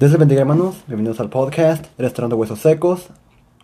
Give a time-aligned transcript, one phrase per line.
[0.00, 3.08] Dios les bendiga hermanos, bienvenidos al podcast Restaurando Huesos Secos,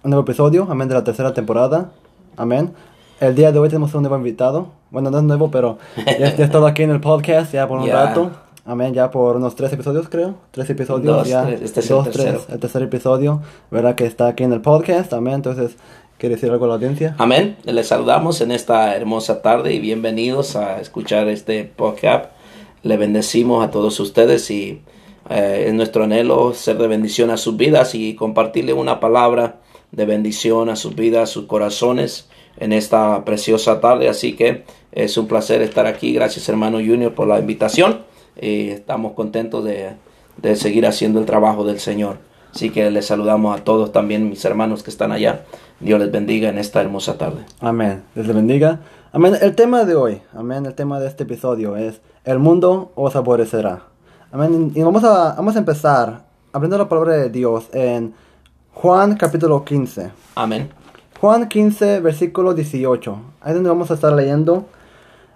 [0.03, 1.93] un nuevo episodio, amén, de la tercera temporada,
[2.37, 2.73] amén.
[3.21, 6.27] El día de hoy tenemos un nuevo invitado, bueno, no es nuevo, pero ya, ya
[6.37, 7.95] he estado aquí en el podcast ya por un Ya.
[8.05, 8.31] rato,
[8.67, 11.97] amén, ya por unos tres episodios creo, tres episodios, Dos, ya, tres, este es el
[11.97, 12.39] dos, tercero.
[12.41, 13.41] tres, el tercer episodio,
[13.71, 15.77] verdad que está aquí en el podcast, amén, entonces,
[16.19, 17.15] ¿quiere decir algo a la audiencia?
[17.17, 17.57] Amén.
[17.65, 22.27] Les saludamos en esta hermosa tarde y bienvenidos a escuchar este podcast.
[22.83, 24.83] Le bendecimos a todos ustedes y
[25.31, 29.61] eh, es nuestro anhelo ser de bendición a sus vidas y compartirle una palabra
[29.93, 34.09] de bendición a sus vidas, a sus corazones en esta preciosa tarde.
[34.09, 36.13] Así que es un placer estar aquí.
[36.13, 38.03] Gracias hermano Junior por la invitación
[38.41, 39.91] y estamos contentos de,
[40.37, 42.19] de seguir haciendo el trabajo del Señor.
[42.55, 45.45] Así que les saludamos a todos también mis hermanos que están allá.
[45.81, 47.45] Dios les bendiga en esta hermosa tarde.
[47.61, 48.03] Amén.
[48.15, 48.81] Dios les bendiga.
[49.13, 49.35] Amén.
[49.41, 50.65] El tema de hoy, amén.
[50.65, 53.96] El tema de este episodio es El mundo os aborrecerá.
[54.37, 54.71] Amén.
[54.75, 58.13] Y vamos a, vamos a empezar abriendo la palabra de Dios en
[58.75, 60.11] Juan capítulo 15.
[60.35, 60.69] Amén.
[61.19, 63.19] Juan 15, versículo 18.
[63.41, 64.67] Ahí es donde vamos a estar leyendo.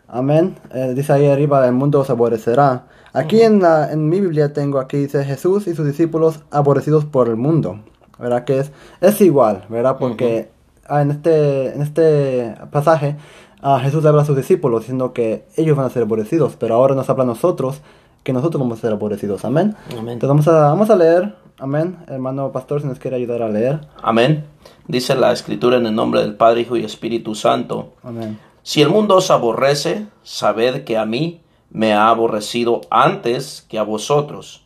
[0.06, 0.54] Amén.
[0.74, 2.88] Eh, dice ahí arriba, el mundo os aborrecerá.
[3.14, 7.28] Aquí en, la, en mi Biblia tengo, aquí dice Jesús y sus discípulos aborrecidos por
[7.28, 7.80] el mundo.
[8.18, 8.44] ¿Verdad?
[8.44, 8.70] Que es,
[9.00, 9.96] es igual, ¿verdad?
[9.98, 10.50] Porque
[10.86, 13.16] ah, en, este, en este pasaje
[13.62, 16.56] ah, Jesús habla a sus discípulos diciendo que ellos van a ser aborrecidos.
[16.56, 17.80] Pero ahora nos habla a nosotros
[18.22, 19.44] que nosotros vamos a ser aborrecidos.
[19.44, 19.74] Amén.
[19.90, 20.14] Amén.
[20.14, 21.34] Entonces vamos a, vamos a leer.
[21.58, 21.98] Amén.
[22.06, 23.80] Hermano pastor, si nos quiere ayudar a leer.
[24.02, 24.46] Amén.
[24.88, 27.92] Dice la escritura en el nombre del Padre, Hijo y Espíritu Santo.
[28.02, 28.38] Amén.
[28.62, 33.82] Si el mundo os aborrece, sabed que a mí me ha aborrecido antes que a
[33.82, 34.64] vosotros.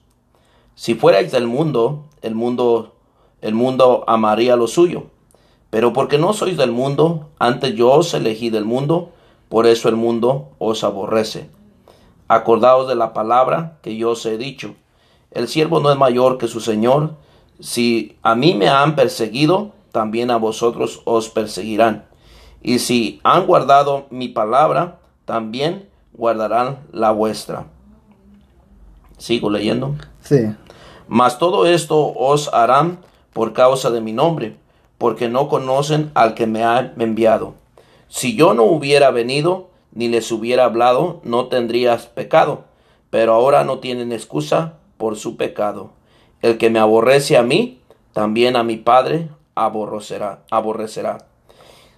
[0.74, 2.94] Si fuerais del mundo, el mundo,
[3.40, 5.04] el mundo amaría lo suyo.
[5.70, 9.10] Pero porque no sois del mundo, antes yo os elegí del mundo,
[9.48, 11.50] por eso el mundo os aborrece.
[12.28, 14.74] Acordaos de la palabra que yo os he dicho.
[15.30, 17.16] El siervo no es mayor que su Señor.
[17.60, 22.06] Si a mí me han perseguido, también a vosotros os perseguirán.
[22.62, 27.66] Y si han guardado mi palabra, también guardarán la vuestra.
[29.18, 29.94] Sigo leyendo.
[30.20, 30.54] Sí.
[31.08, 32.98] Mas todo esto os harán
[33.32, 34.56] por causa de mi nombre,
[34.96, 37.54] porque no conocen al que me ha enviado.
[38.08, 42.64] Si yo no hubiera venido, ni les hubiera hablado, no tendrías pecado.
[43.10, 45.92] Pero ahora no tienen excusa por su pecado.
[46.42, 47.80] El que me aborrece a mí,
[48.12, 50.42] también a mi Padre aborrecerá.
[50.50, 51.26] aborrecerá.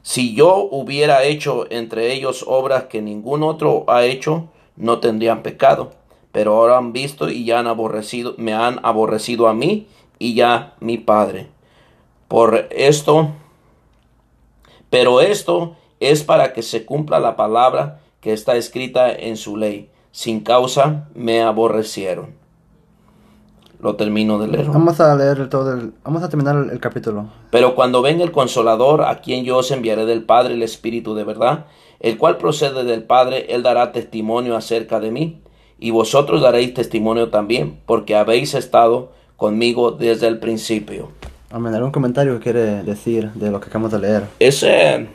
[0.03, 5.93] Si yo hubiera hecho entre ellos obras que ningún otro ha hecho, no tendrían pecado.
[6.33, 10.75] Pero ahora han visto y ya han aborrecido, me han aborrecido a mí y ya
[10.81, 11.49] mi Padre.
[12.29, 13.31] Por esto,
[14.91, 19.91] pero esto es para que se cumpla la palabra que está escrita en su ley.
[20.13, 22.35] Sin causa me aborrecieron.
[23.81, 24.67] Lo termino de leer.
[24.67, 27.27] Vamos a leer todo el, vamos a terminar el, el capítulo.
[27.51, 31.25] Pero cuando venga el consolador, a quien yo os enviaré del Padre el Espíritu de
[31.25, 31.67] verdad,
[32.01, 35.43] el cual procede del Padre, él dará testimonio acerca de mí,
[35.79, 41.11] y vosotros daréis testimonio también, porque habéis estado conmigo desde el principio.
[41.51, 41.75] Amén.
[41.75, 44.25] ¿Algún comentario que quiere decir de lo que acabamos de leer?
[44.39, 45.07] Es, eh,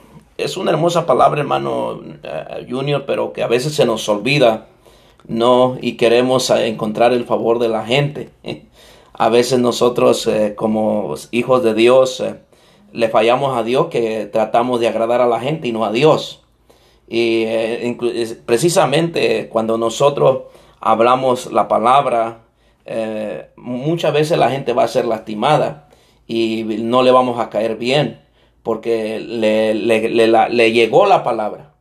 [0.44, 4.68] es una hermosa palabra, hermano eh, Junior, pero que a veces se nos olvida,
[5.28, 5.78] ¿no?
[5.81, 8.29] Y queremos eh, encontrar el favor de la gente.
[9.13, 12.24] A veces nosotros, eh, como hijos de Dios,
[12.91, 16.44] le fallamos a Dios que tratamos de agradar a la gente y no a Dios.
[17.07, 17.46] Y
[18.46, 20.44] precisamente cuando nosotros
[20.80, 22.46] hablamos la palabra,
[23.57, 25.90] muchas veces la gente va a ser lastimada
[26.25, 28.22] y no le vamos a caer bien
[28.63, 31.73] porque le, le- le- la- le llegó la palabra.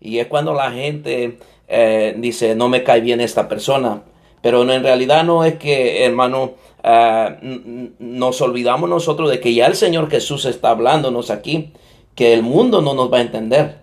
[0.00, 1.38] Y es cuando la gente
[1.68, 4.02] eh, dice, no me cae bien esta persona.
[4.42, 6.52] Pero en realidad no es que, hermano,
[6.84, 11.72] n- nos olvidamos nosotros de que ya el Señor Jesús está hablándonos aquí,
[12.14, 13.78] que el mundo no nos va a entender,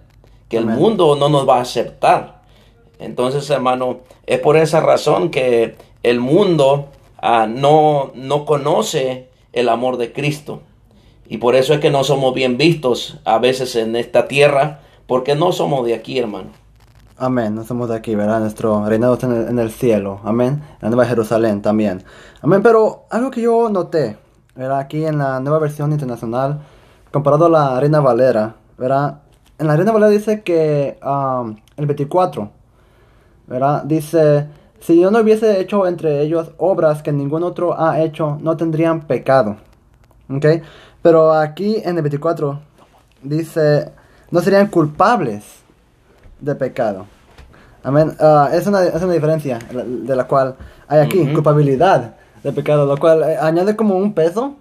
[0.49, 2.41] que el mundo no nos va a aceptar.
[2.99, 6.87] Entonces, hermano, es por esa razón que el mundo
[7.21, 10.61] ah, no, no conoce el amor de Cristo.
[11.27, 15.35] Y por eso es que no somos bien vistos a veces en esta tierra, porque
[15.35, 16.49] no somos de aquí, hermano.
[17.17, 17.55] Amén.
[17.55, 18.41] No somos de aquí, ¿verdad?
[18.41, 20.19] Nuestro reinado está en el, en el cielo.
[20.23, 20.61] Amén.
[20.81, 22.03] La Nueva Jerusalén también.
[22.41, 22.61] Amén.
[22.61, 24.17] Pero algo que yo noté,
[24.55, 24.79] ¿verdad?
[24.79, 26.61] Aquí en la nueva versión internacional,
[27.11, 29.21] comparado a la Reina Valera, ¿verdad?
[29.57, 32.49] En la Reina Valera dice que um, el 24,
[33.47, 33.83] ¿verdad?
[33.83, 34.47] Dice,
[34.79, 39.07] si yo no hubiese hecho entre ellos obras que ningún otro ha hecho, no tendrían
[39.07, 39.57] pecado.
[40.29, 40.45] ¿Ok?
[41.05, 42.59] Pero aquí en el 24
[43.21, 43.91] dice,
[44.31, 45.43] no serían culpables
[46.39, 47.05] de pecado.
[47.83, 48.15] Amén.
[48.19, 50.55] Ah, es, una, es una diferencia de la cual
[50.87, 51.33] hay aquí, Ujú.
[51.33, 54.55] culpabilidad de pecado, lo cual eh, añade como un peso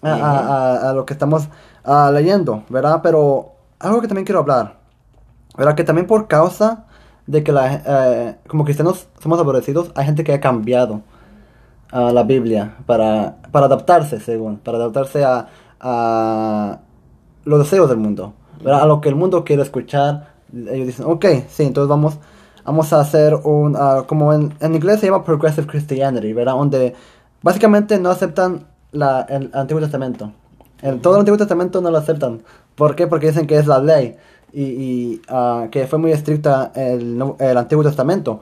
[0.00, 0.38] a, a-
[0.86, 1.48] a- a lo que estamos
[1.84, 3.00] ah, leyendo, ¿verdad?
[3.02, 4.76] Pero algo que también quiero hablar,
[5.54, 5.74] ¿verdad?
[5.74, 6.86] Que también por causa
[7.26, 11.02] de que la, eh, como cristianos somos aborrecidos, hay gente que ha cambiado
[11.92, 15.48] a la Biblia para, para adaptarse, según, para adaptarse a,
[15.84, 16.80] a
[17.44, 18.32] los deseos del mundo,
[18.64, 18.82] ¿verdad?
[18.82, 20.34] A lo que el mundo quiere escuchar.
[20.52, 22.18] Ellos dicen, ok, sí, entonces vamos,
[22.64, 26.54] vamos a hacer un, ah, como en, en inglés se llama Progressive Christianity, ¿verdad?
[26.54, 26.94] Donde
[27.42, 30.32] básicamente no aceptan la, el Antiguo Testamento.
[30.80, 32.42] El, todo el Antiguo Testamento no lo aceptan.
[32.74, 33.06] ¿Por qué?
[33.06, 34.16] Porque dicen que es la ley
[34.54, 38.40] y, y, ah, que fue muy estricta el, el Antiguo Testamento.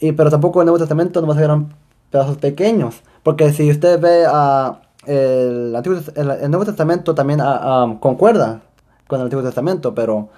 [0.00, 1.72] Y, pero tampoco el Nuevo Testamento nomás eran
[2.10, 3.02] pedazos pequeños.
[3.22, 8.60] Porque si usted ve ah, el, Antiguo, el, el Nuevo Testamento también ah, ah, concuerda
[9.06, 10.28] con el Antiguo Testamento, pero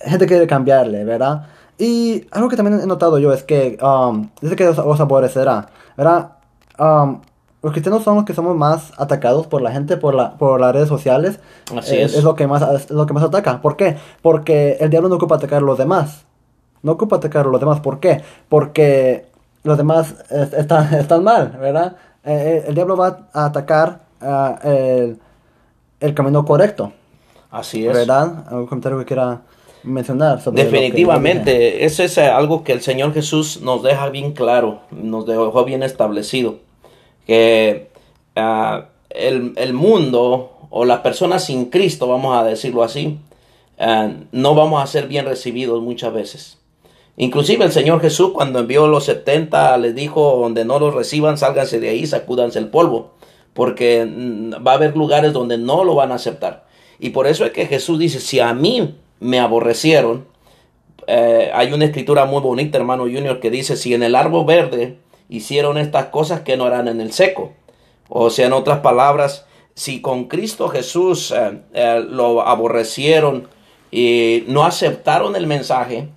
[0.00, 1.46] gente quiere cambiarle, ¿verdad?
[1.78, 5.68] Y algo que también he notado yo es que um, dice que os, os aborrecerá,
[5.96, 6.32] ¿verdad?
[6.78, 7.20] Um,
[7.62, 10.74] los cristianos son los que somos más atacados por la gente, por, la, por las
[10.74, 11.40] redes sociales.
[11.74, 12.14] Así Eh, es.
[12.14, 13.62] Es lo, que más, es lo que más ataca.
[13.62, 13.96] ¿Por qué?
[14.20, 16.24] Porque el diablo no ocupa atacar a los demás.
[16.82, 17.80] No ocupa atacar a los demás.
[17.80, 18.22] ¿Por qué?
[18.50, 19.24] Porque
[19.62, 21.96] los demás eh, están, están mal, ¿verdad?
[22.24, 25.18] Eh, eh, el diablo va a atacar ah, el,
[26.00, 26.92] el camino correcto.
[27.50, 27.92] Así es.
[27.92, 28.46] ¿Verdad?
[28.48, 29.42] ¿Algún comentario que quiera
[29.84, 30.64] mencionar sobre?
[30.64, 35.64] Definitivamente, eso es eh, algo que el Señor Jesús nos deja bien claro, nos dejó
[35.64, 36.56] bien establecido,
[37.26, 37.90] que
[38.34, 43.20] ah, el, el mundo o las personas sin Cristo, vamos a decirlo así,
[43.78, 46.58] ah, no vamos a ser bien recibidos muchas veces.
[47.16, 51.78] Inclusive el Señor Jesús cuando envió los 70 les dijo, donde no los reciban, sálganse
[51.78, 53.12] de ahí, sacúdanse el polvo,
[53.52, 56.66] porque mm, va a haber lugares donde no lo van a aceptar.
[56.98, 60.26] Y por eso es que Jesús dice, si a mí me aborrecieron,
[61.06, 64.98] eh, hay una escritura muy bonita, hermano Junior, que dice, si en el árbol verde
[65.28, 67.52] hicieron estas cosas, que no harán en el seco?
[68.08, 73.48] O sea, en otras palabras, si con Cristo Jesús eh, eh, lo aborrecieron
[73.90, 76.08] y no aceptaron el mensaje,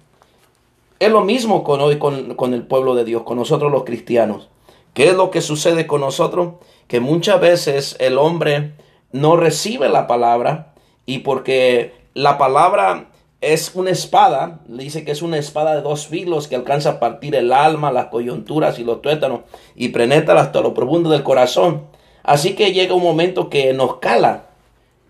[1.00, 4.50] es lo mismo con hoy con, con el pueblo de Dios, con nosotros los cristianos.
[4.94, 6.56] ¿Qué es lo que sucede con nosotros?
[6.88, 8.74] Que muchas veces el hombre
[9.12, 10.74] no recibe la palabra
[11.06, 13.10] y porque la palabra
[13.42, 17.00] es una espada, le dice que es una espada de dos filos que alcanza a
[17.00, 19.42] partir el alma, las coyunturas y los tuétanos
[19.76, 21.84] y penetra hasta lo profundo del corazón.
[22.24, 24.48] Así que llega un momento que nos cala,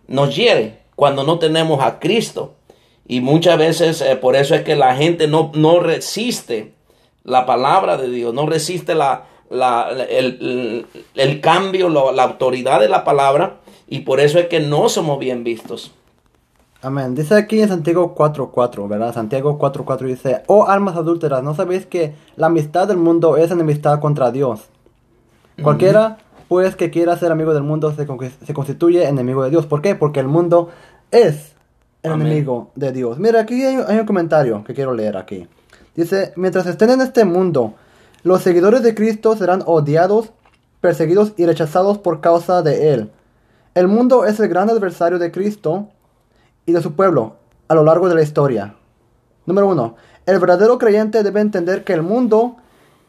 [0.07, 2.55] nos hiere cuando no tenemos a Cristo.
[3.07, 6.73] Y muchas veces eh, por eso es que la gente no, no resiste
[7.23, 13.03] la palabra de Dios, no resiste la, la- el, el- cambio, la autoridad de la
[13.03, 13.57] palabra.
[13.87, 15.93] Y por eso es que no somos bien vistos.
[16.81, 17.15] Amén.
[17.15, 19.13] Dice aquí en Santiago 4.4, ¿verdad?
[19.13, 23.99] Santiago 4.4 dice, oh almas adúlteras, ¿no sabéis que la amistad del mundo es enemistad
[23.99, 24.59] contra Dios?
[25.63, 26.17] Cualquiera,
[26.49, 29.65] pues, que quiera ser amigo del mundo se, con- se constituye enemigo de Dios.
[29.65, 29.95] ¿Por qué?
[29.95, 30.69] Porque el mundo
[31.11, 31.55] es
[32.03, 32.27] el Amén.
[32.27, 33.17] enemigo de Dios.
[33.19, 35.47] Mira, aquí hay, hay un comentario que quiero leer aquí.
[35.95, 37.73] Dice, mientras estén en este mundo,
[38.23, 40.31] los seguidores de Cristo serán odiados,
[40.79, 43.11] perseguidos y rechazados por causa de Él.
[43.73, 45.89] El mundo es el gran adversario de Cristo
[46.65, 47.35] y de su pueblo
[47.67, 48.75] a lo largo de la historia.
[49.45, 49.95] Número uno,
[50.25, 52.57] el verdadero creyente debe entender que el mundo,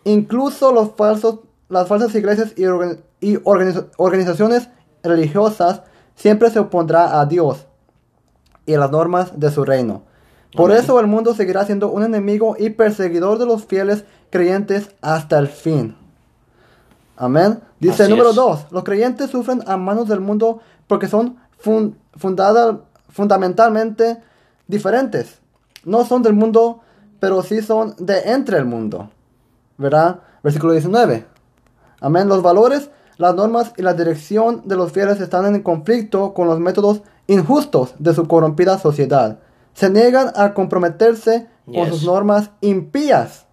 [0.04, 4.68] incluso los falsos, las falsas iglesias y, organ- y organiza- organizaciones
[5.02, 5.82] religiosas,
[6.14, 7.66] siempre se opondrá a Dios
[8.68, 10.02] y las normas de su reino.
[10.54, 10.82] Por Amén.
[10.84, 15.48] eso el mundo seguirá siendo un enemigo y perseguidor de los fieles creyentes hasta el
[15.48, 15.96] fin.
[17.16, 17.60] Amén.
[17.80, 18.36] Dice Así número es.
[18.36, 18.66] 2.
[18.70, 21.96] Los creyentes sufren a manos del mundo porque son fun-
[23.08, 24.22] fundamentalmente
[24.66, 25.38] diferentes.
[25.84, 26.80] No son del mundo,
[27.20, 29.10] pero sí son de entre el mundo.
[29.76, 30.20] ¿Verdad?
[30.42, 31.26] Versículo 19.
[32.00, 32.28] Amén.
[32.28, 36.60] Los valores, las normas y la dirección de los fieles están en conflicto con los
[36.60, 39.38] métodos injustos de su corrompida sociedad.
[39.74, 43.46] Se niegan a comprometerse con sus normas impías.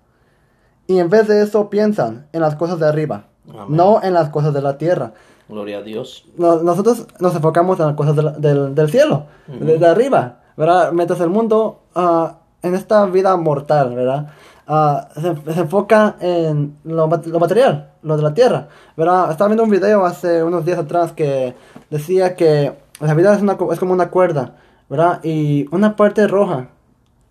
[0.87, 3.65] Y en vez de eso piensan en las cosas de arriba, Amén.
[3.69, 5.13] no en las cosas de la tierra.
[5.49, 6.25] Gloria a Dios.
[6.37, 10.91] No- nosotros nos enfocamos en las cosas de la- del, del cielo, desde arriba, ¿verdad?
[10.91, 14.27] Mientras el mundo, ah, en esta vida mortal, ¿verdad?
[14.67, 18.67] Ah, se, se enfoca en lo, lo material, lo de la tierra,
[18.97, 19.29] ¿verdad?
[19.29, 21.53] Estaba viendo un video hace unos días atrás que
[21.91, 24.55] decía que la vida es, una, es como una cuerda,
[24.89, 25.19] ¿verdad?
[25.23, 26.69] Y una parte roja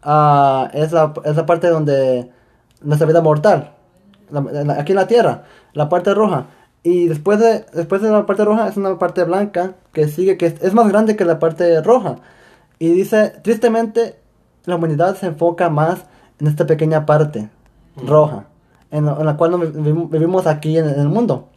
[0.02, 2.30] ah, es, la, es la parte donde
[2.82, 3.72] nuestra vida mortal,
[4.30, 6.46] la- en la- aquí en la tierra, la parte roja.
[6.82, 10.46] Y después de, después de la parte roja es una parte blanca que sigue, que
[10.46, 12.16] es, es más grande que la parte roja.
[12.78, 14.18] Y dice, tristemente,
[14.66, 16.04] la humanidad se enfoca más
[16.40, 17.48] en esta pequeña parte
[17.96, 18.44] roja,
[18.90, 21.48] en, la- en la cual nos vivi- vivimos aquí en, en el mundo.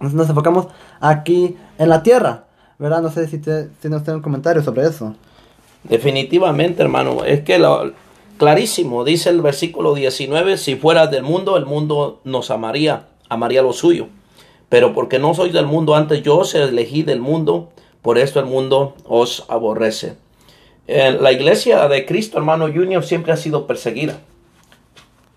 [0.00, 0.66] Nos enfocamos
[1.00, 2.44] aquí en la tierra,
[2.78, 3.02] ¿verdad?
[3.02, 5.14] No sé si, te, si nos tienen comentarios sobre eso.
[5.84, 7.92] Definitivamente, hermano, es que lo,
[8.38, 13.72] clarísimo, dice el versículo 19, si fueras del mundo, el mundo nos amaría, amaría lo
[13.72, 14.08] suyo.
[14.68, 17.70] Pero porque no soy del mundo, antes yo os elegí del mundo,
[18.02, 20.16] por esto el mundo os aborrece.
[20.88, 24.20] Eh, la iglesia de Cristo, hermano Junior, siempre ha sido perseguida.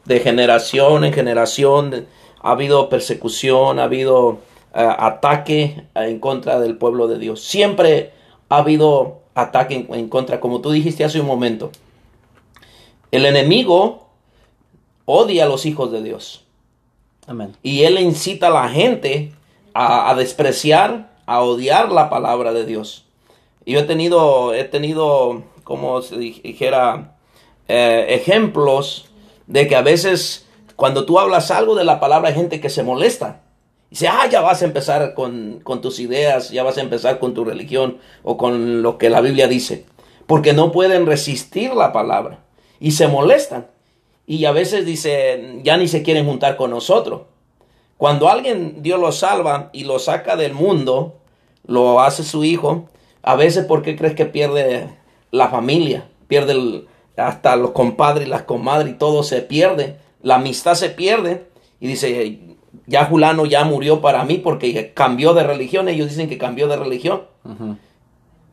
[0.05, 2.08] De generación en generación
[2.41, 4.39] ha habido persecución, ha habido
[4.73, 7.41] ataque en contra del pueblo de Dios.
[7.41, 8.11] Siempre
[8.49, 11.71] ha habido ataque en, en contra, como tú dijiste hace un momento.
[13.11, 14.07] El enemigo
[15.05, 16.45] odia a los hijos de Dios.
[17.27, 17.55] Amén.
[17.63, 19.31] Y él incita a la gente
[19.73, 23.05] a, a despreciar, a odiar la palabra de Dios.
[23.65, 27.15] Y Yo he tenido, he tenido, como se dijera,
[27.67, 29.09] eh, ejemplos
[29.45, 32.83] de que a veces cuando tú hablas algo de la palabra hay gente que se
[32.83, 33.41] molesta.
[33.89, 37.34] Dice, ah, ya vas a empezar con, con tus ideas, ya vas a empezar con
[37.34, 39.86] tu religión o con lo que la Biblia dice.
[40.27, 42.43] Porque no pueden resistir la palabra
[42.79, 43.67] y se molestan.
[44.27, 47.24] Y a veces dice, ya ni se quieren juntar con nosotros.
[47.98, 51.17] Cuando alguien Dios lo salva y lo saca del mundo,
[51.65, 52.88] lo hace su hijo,
[53.24, 54.88] a veces ¿por qué crees que pierde
[55.31, 56.08] la familia?
[56.27, 56.86] Pierde
[57.17, 59.98] hasta los compadres y las comadres y todo se pierde.
[60.22, 61.48] La amistad se pierde
[61.79, 62.39] y dice,
[62.88, 65.88] ya Julano ya murió para mí porque cambió de religión.
[65.89, 67.23] Ellos dicen que cambió de religión.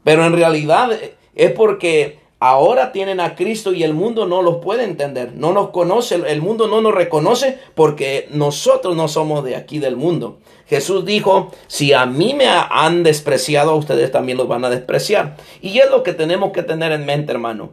[0.04, 4.56] Pero en realidad eh, es porque ahora tienen a Cristo y el mundo no los
[4.58, 9.56] puede entender, no nos conoce, el mundo no nos reconoce porque nosotros no somos de
[9.56, 10.38] aquí del mundo.
[10.66, 14.70] Jesús dijo, si a mí me ha- han despreciado, a ustedes también los van a
[14.70, 15.36] despreciar.
[15.62, 17.70] Y es lo que tenemos que tener en mente, hermano.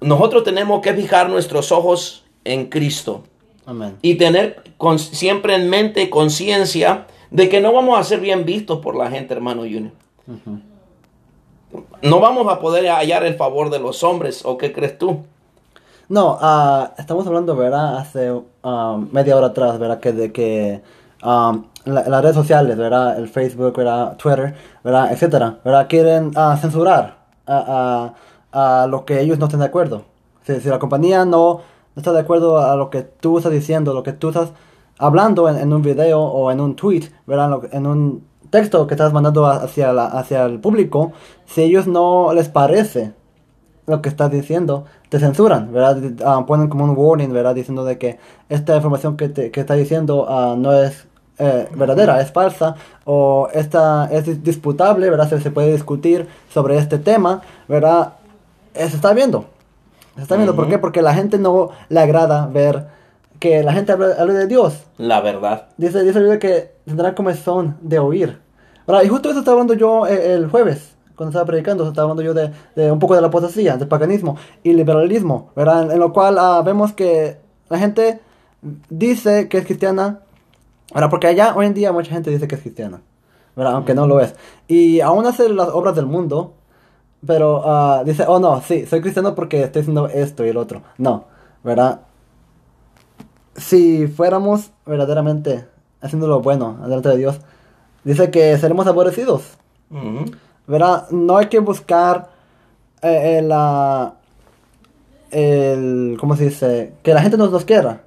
[0.00, 3.22] Nosotros tenemos que fijar nuestros ojos en Cristo
[3.66, 3.96] Amén.
[4.02, 8.80] y tener con- siempre en mente conciencia de que no vamos a ser bien vistos
[8.80, 9.92] por la gente, hermano Junior.
[12.02, 15.20] No vamos a poder hallar el favor de los hombres, ¿o qué crees tú?
[16.08, 17.96] No, ah, estamos hablando, ¿verdad?
[17.98, 20.00] Hace ah, media hora atrás, ¿verdad?
[20.00, 20.82] Que de que
[21.22, 23.16] ah, la- las redes sociales, ¿verdad?
[23.18, 24.16] El Facebook, ¿verdad?
[24.16, 24.54] Twitter,
[24.84, 25.12] ¿verdad?
[25.12, 25.86] Etcétera, ¿verdad?
[25.88, 27.16] Quieren censurar
[27.46, 28.12] a,
[28.52, 30.02] a- a lo que ellos no estén de acuerdo.
[30.44, 31.60] Si, si la compañía no,
[31.94, 34.50] no está de acuerdo a lo que tú estás diciendo, lo que tú estás
[34.98, 37.60] hablando en, un video o en un tweet, ¿verdad?
[37.72, 41.12] En un texto que estás mandando hacia, hacia el público,
[41.46, 43.12] si ellos no les parece
[43.86, 45.98] lo que estás diciendo, te censuran, ¿verdad?
[46.24, 47.54] Ah, ponen como un warning, ¿verdad?
[47.54, 48.18] Diciendo de que
[48.48, 51.06] esta información que, te, que está diciendo ah, no es
[51.38, 55.28] eh, verdadera, es falsa, o esta es dis- disputable, ¿verdad?
[55.28, 58.12] Se, se puede discutir sobre este tema, ¿verdad?
[58.74, 59.46] Se está viendo.
[60.16, 60.78] Se está viendo, ¿por qué?
[60.78, 62.86] Porque la gente no le agrada ver
[63.38, 64.84] que la gente hable, hable de Dios.
[64.98, 65.68] La verdad.
[65.76, 68.40] Dice, dice la que tendrá comezón de oír.
[68.86, 69.02] ¿Verdad?
[69.04, 72.34] Y justo eso estaba hablando yo eh, el jueves, cuando estaba predicando, estaba hablando yo
[72.34, 75.84] de, de un poco de la apostasía, del paganismo y liberalismo, ¿verdad?
[75.84, 77.38] En, en lo cual ah, vemos que
[77.68, 78.20] la gente
[78.90, 80.20] dice que es cristiana,
[80.92, 81.10] ¿verdad?
[81.10, 83.02] Porque allá hoy en día mucha gente dice que es cristiana,
[83.56, 83.74] ¿verdad?
[83.74, 84.34] Aunque no lo es.
[84.68, 86.54] Y aún hace las obras del mundo,
[87.26, 90.82] pero ah, dice, oh no, sí, soy cristiano porque estoy haciendo esto y el otro.
[90.98, 91.24] No,
[91.62, 92.00] ¿verdad?
[93.56, 95.66] si fuéramos verdaderamente
[96.00, 97.40] haciendo lo bueno delante de Dios,
[98.04, 99.42] dice que seremos aborrecidos.
[99.90, 100.24] Ujú.
[100.66, 101.08] ¿Verdad?
[101.10, 102.30] No hay que buscar
[103.02, 104.14] eh, eh, la.
[105.30, 106.94] El, ¿Cómo se dice?
[107.02, 108.02] Que la gente nos, nos quiera.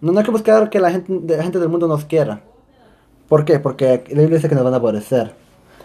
[0.00, 2.40] No, no hay que buscar que la gente, la gente del mundo nos quiera.
[3.28, 3.58] ¿Por qué?
[3.58, 5.34] Porque la Biblia dice que nos van a aborrecer.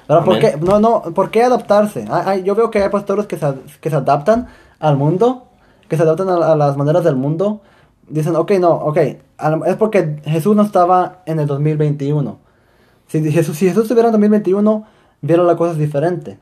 [0.08, 0.26] ¿Verdad?
[0.26, 0.58] ¿Por qué?
[0.58, 2.06] No, no, ¿por qué adaptarse?
[2.10, 3.46] Hay- hay- yo veo que hay pastores que se,
[3.82, 4.48] que se adaptan
[4.80, 5.46] al mundo,
[5.88, 7.62] que se adaptan a, a las maneras del mundo.
[8.10, 12.38] Dicen, ok, no, ok, es porque Jesús no estaba en el 2021.
[13.08, 14.86] Si Jesús, si Jesús estuviera en 2021,
[15.22, 16.38] viera las cosas diferente.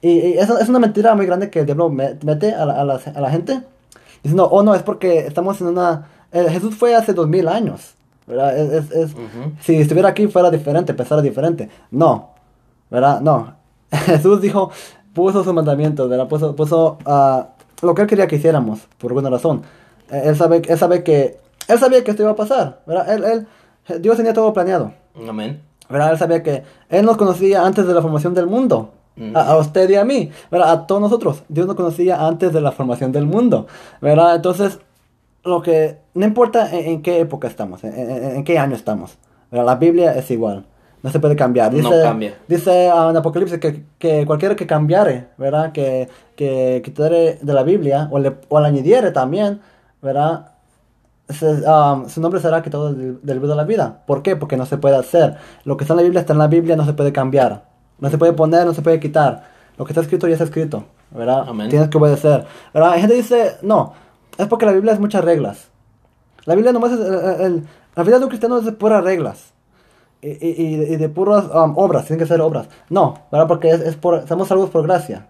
[0.00, 2.80] Y, y eso es una mentira muy grande que el diablo me- mete a la,
[2.80, 3.60] a la- a la gente.
[4.22, 6.06] Diciendo, oh no, es porque estamos en una...
[6.32, 7.94] eh, Jesús fue hace 2000 años.
[8.26, 8.56] ¿verdad?
[8.56, 9.14] Es, es-.
[9.60, 11.68] Si estuviera aquí fuera diferente, pensara diferente.
[11.90, 12.30] No,
[12.92, 13.20] ¿verdad?
[13.20, 13.54] No.
[13.90, 14.70] Jesús dijo,
[15.14, 16.28] puso sus mandamientos, ¿verdad?
[16.28, 17.48] Puso, puso ah,
[17.82, 19.62] lo que él quería que hiciéramos, por alguna razón.
[20.10, 21.38] Eh, Él, sabe, él sabe que...
[21.68, 23.12] Él sabía que esto iba a pasar, ¿verdad?
[23.12, 23.46] Él,
[23.88, 24.92] él, Dios tenía todo planeado.
[25.28, 25.60] Amén.
[25.88, 26.12] ¿verdad?
[26.12, 28.90] Él sabía que Él nos conocía antes de la formación del mundo.
[29.16, 29.36] Mm.
[29.36, 30.70] A, a usted y a mí, ¿verdad?
[30.70, 31.42] A todos nosotros.
[31.48, 33.66] Dios nos conocía antes de la formación del mundo,
[34.00, 34.34] ¿verdad?
[34.36, 34.78] Entonces,
[35.44, 35.98] lo que...
[36.14, 39.18] No importa en, en qué época estamos, en, en- en qué año estamos,
[39.50, 39.66] ¿verdad?
[39.66, 40.64] La Biblia es igual.
[41.02, 41.72] No se puede cambiar.
[41.72, 42.34] No Dice, cambia.
[42.46, 45.72] Dice ah, en Apocalipsis que, que cualquiera que cambiare, ¿verdad?
[45.72, 49.60] Que, que quitare de la Biblia o le, o le añadiere también,
[50.00, 50.46] ¿verdad?
[51.28, 54.02] se- um, su nombre será quitado del, del libro de la vida.
[54.06, 54.36] ¿Por qué?
[54.36, 55.36] Porque no se puede hacer.
[55.64, 57.64] Lo que está en la Biblia está en la Biblia, no se puede cambiar.
[57.98, 59.44] No se puede poner, no se puede quitar.
[59.78, 61.44] Lo que está escrito ya está escrito, ¿verdad?
[61.48, 61.68] Amén.
[61.68, 62.44] Tienes que obedecer.
[62.74, 62.92] ¿verdad?
[62.92, 63.94] Hay gente dice, no,
[64.38, 65.68] es porque la Biblia es muchas reglas.
[66.44, 67.62] La Biblia nomás es, el- el-
[67.96, 69.51] la vida de un cristiano es de puras reglas.
[70.22, 72.68] Y, y- y- y de puras um, obras, tienen que ser obras.
[72.88, 73.48] No, ¿verdad?
[73.48, 75.26] Porque es, es por, estamos salvos por gracia.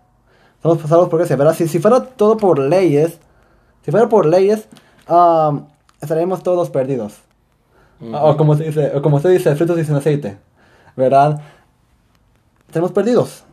[0.56, 1.54] Estamos salvos por gracia, ¿verdad?
[1.54, 3.18] Si, si fuera todo por leyes,
[3.84, 4.68] si fuera por leyes,
[5.08, 5.64] um,
[6.00, 7.14] estaríamos todos perdidos.
[8.02, 10.36] O- O como se dice, o como se dice, frutos y sin aceite,
[10.96, 11.40] ¿verdad?
[12.66, 13.44] Estamos perdidos.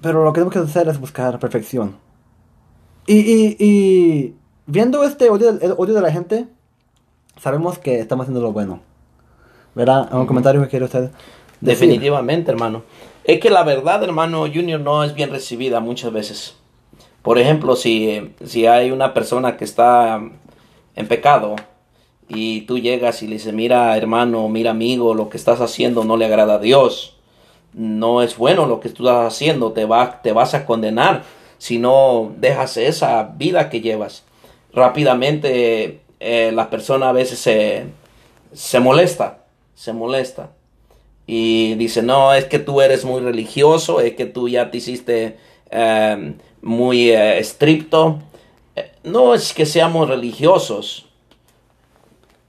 [0.00, 1.96] Pero lo que tenemos que hacer es buscar perfección.
[3.06, 4.36] Y, y, y
[4.66, 6.46] viendo este odio, el odio de la gente,
[7.40, 8.80] sabemos que estamos haciendo lo bueno.
[9.74, 10.12] ¿Verdad?
[10.12, 11.10] ¿Un comentario que quiere usted?
[11.60, 11.88] decir?
[11.88, 12.82] Definitivamente, hermano.
[13.24, 16.56] Es que la verdad, hermano Junior, no es bien recibida muchas veces.
[17.22, 20.20] Por ejemplo, si, si hay una persona que está
[20.96, 21.54] en pecado
[22.28, 26.16] y tú llegas y le dices, mira hermano, mira amigo, lo que estás haciendo no
[26.16, 27.16] le agrada a Dios.
[27.72, 31.22] No es bueno lo que tú estás haciendo, te, va, te vas a condenar
[31.58, 34.24] si no dejas esa vida que llevas.
[34.74, 37.84] Rápidamente eh, la persona a veces se,
[38.52, 39.41] se molesta,
[39.74, 40.50] se molesta
[41.26, 45.36] y dice, no, es que tú eres muy religioso, es que tú ya te hiciste
[45.70, 48.18] eh, muy eh, estricto.
[48.76, 51.06] Eh, No es que seamos religiosos,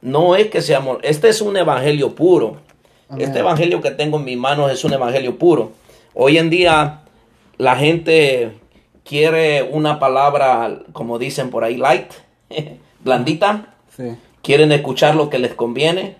[0.01, 2.57] no es que seamos, este es un evangelio puro.
[3.09, 3.27] Amén.
[3.27, 5.71] Este evangelio que tengo en mis manos es un evangelio puro.
[6.13, 7.01] Hoy en día
[7.57, 8.53] la gente
[9.05, 12.11] quiere una palabra, como dicen por ahí, light,
[13.03, 14.15] blandita Sí.
[14.41, 16.15] quieren escuchar lo que les conviene.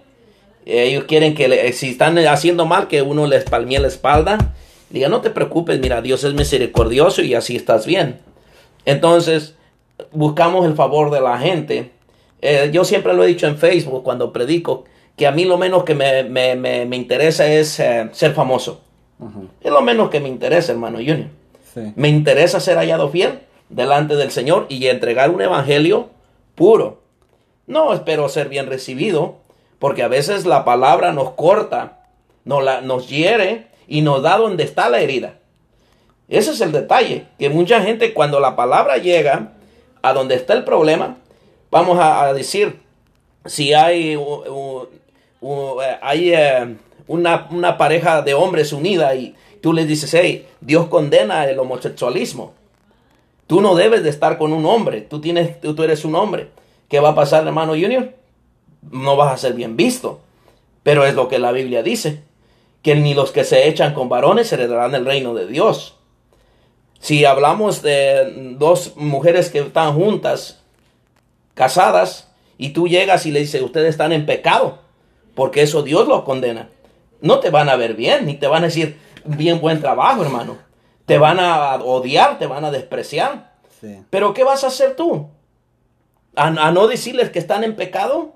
[0.66, 4.38] Ellos quieren que le- si están haciendo mal, que uno les palmee la espalda.
[4.90, 8.20] Diga, no te preocupes, mira, Dios es misericordioso y así estás bien.
[8.86, 9.56] Entonces,
[10.12, 11.92] buscamos el favor de la gente.
[12.42, 15.84] Eh, yo siempre lo he dicho en Facebook cuando predico, que a mí lo menos
[15.84, 18.82] que me, me- me- me interesa es eh, ser famoso.
[19.62, 21.28] Es lo menos que me interesa, hermano Junior.
[21.74, 21.94] Sí.
[21.96, 26.10] Me interesa ser hallado fiel delante del Señor y entregar un evangelio
[26.56, 27.02] puro.
[27.68, 29.38] No espero ser bien recibido,
[29.84, 32.06] porque a veces la palabra nos corta,
[32.46, 35.40] nos, la, nos hiere y nos da donde está la herida.
[36.30, 39.52] Ese es el detalle, que mucha gente cuando la palabra llega
[40.02, 41.18] a donde está el problema,
[41.70, 42.80] vamos a, decir,
[43.46, 50.14] si hay, eh, hay eh, una, una pareja de hombres unida y tú les dices,
[50.14, 52.54] hey, Dios condena el homosexualismo.
[53.48, 56.52] Tú no debes de estar con un hombre, tú, tienes, tú, tú eres un hombre.
[56.88, 58.23] ¿Qué va a pasar, hermano Junior?
[58.92, 60.22] No vas a ser bien visto.
[60.84, 62.24] Pero es lo que la Biblia dice,
[62.82, 65.96] que ni los que se echan con varones heredarán el reino de Dios.
[67.00, 70.62] Si hablamos de dos mujeres que están juntas,
[71.54, 74.80] casadas, y tú llegas y le dices, ustedes están en pecado,
[75.36, 76.70] porque eso Dios los condena.
[77.22, 80.58] No te van a ver bien, ni te van a decir, bien buen trabajo, hermano.
[81.06, 83.54] Te van a odiar, te van a despreciar.
[83.82, 84.00] Sí.
[84.10, 85.28] Pero ¿qué vas a hacer tú?
[86.36, 88.34] ¿A, a no decirles que están en pecado?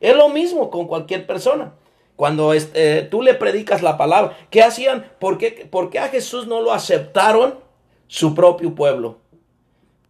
[0.00, 1.72] Es lo mismo con cualquier persona.
[2.16, 5.10] Cuando este, tú le predicas la palabra, ¿qué hacían?
[5.18, 7.58] ¿Por qué, por qué a Jesús no lo aceptaron
[8.06, 9.18] su propio pueblo?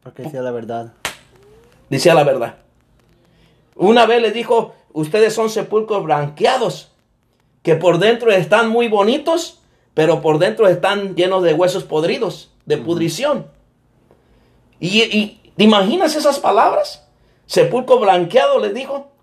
[0.02, 0.92] Porque decía la verdad.
[1.88, 2.56] Decía la verdad.
[3.74, 6.92] Una vez le dijo, ustedes son sepulcros blanqueados,
[7.62, 9.62] que por dentro están muy bonitos,
[9.94, 13.46] pero por dentro están llenos de huesos podridos, de pudrición.
[14.78, 17.08] ¿Y, y te imaginas esas palabras?
[17.46, 19.13] Sepulcro blanqueado, les dijo.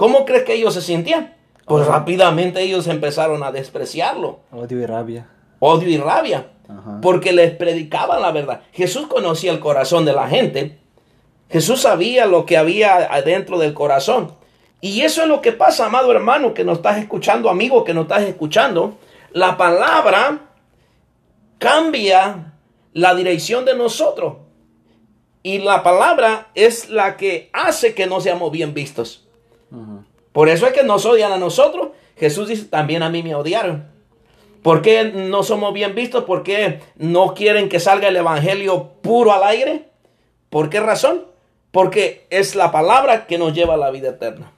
[0.00, 1.34] ¿Cómo crees que ellos se sentían?
[1.66, 1.98] Pues Ajá.
[1.98, 5.26] rápidamente ellos empezaron a despreciarlo Odio y rabia.
[5.58, 7.00] odio y rabia, Ajá.
[7.02, 8.62] porque les predicaban la verdad.
[8.72, 10.78] Jesús conocía el corazón de la gente.
[11.50, 14.34] Jesús sabía lo que había adentro del corazón.
[14.80, 18.04] Y eso es lo que pasa, amado hermano, que nos estás escuchando, amigo, que nos
[18.04, 18.96] estás escuchando.
[19.32, 20.48] La palabra
[21.58, 22.54] cambia
[22.94, 24.38] la dirección de nosotros.
[25.42, 29.26] Y la palabra es la que hace que no seamos bien vistos.
[30.40, 31.88] Por eso es que nos odian a nosotros.
[32.16, 33.84] Jesús dice, también a mí me odiaron.
[34.62, 36.24] ¿Por qué no somos bien vistos?
[36.24, 39.90] ¿Por qué no quieren que salga el Evangelio puro al aire?
[40.48, 41.26] ¿Por qué razón?
[41.70, 44.50] Porque es la palabra que nos lleva a la vida eterna.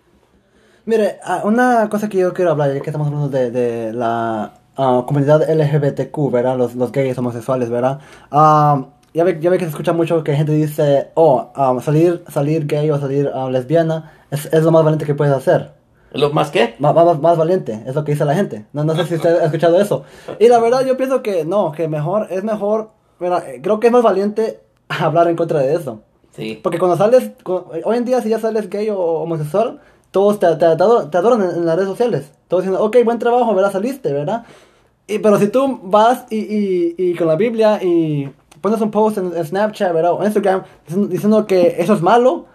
[0.84, 4.54] Mire, ah, una cosa que yo quiero hablar, ya que estamos hablando de, de la
[4.76, 6.56] ah, comunidad LGBTQ, ¿verdad?
[6.56, 7.98] Los, los gays homosexuales, ¿verdad?
[8.30, 12.24] Ah, ya, ve, ya ve que se escucha mucho que gente dice, oh, ah, salir,
[12.28, 15.72] salir gay o salir ah, lesbiana es, es lo más valiente que puedes hacer.
[16.12, 16.74] ¿Lo más qué?
[16.78, 18.66] Más, más, más valiente, es lo que dice la gente.
[18.72, 20.04] No, no sé si usted ha escuchado eso.
[20.38, 23.86] Y la verdad yo pienso que no, que mejor, es mejor, mira, eh, creo que
[23.86, 26.00] es más valiente hablar en contra de eso.
[26.32, 26.58] Sí.
[26.62, 30.56] Porque cuando sales, hoy en día si ya sales gay o homosexual, todos te, te,
[30.56, 32.30] te adoran, te adoran en, en las redes sociales.
[32.48, 33.72] Todos diciendo, ok, buen trabajo, ¿verdad?
[33.72, 34.44] Saliste, ¿verdad?
[35.06, 38.30] Y, pero si tú vas y, y, y con la Biblia y
[38.62, 40.12] pones un post en, en Snapchat, ¿verdad?
[40.12, 40.62] O Instagram
[41.08, 42.46] diciendo, que eso es malo,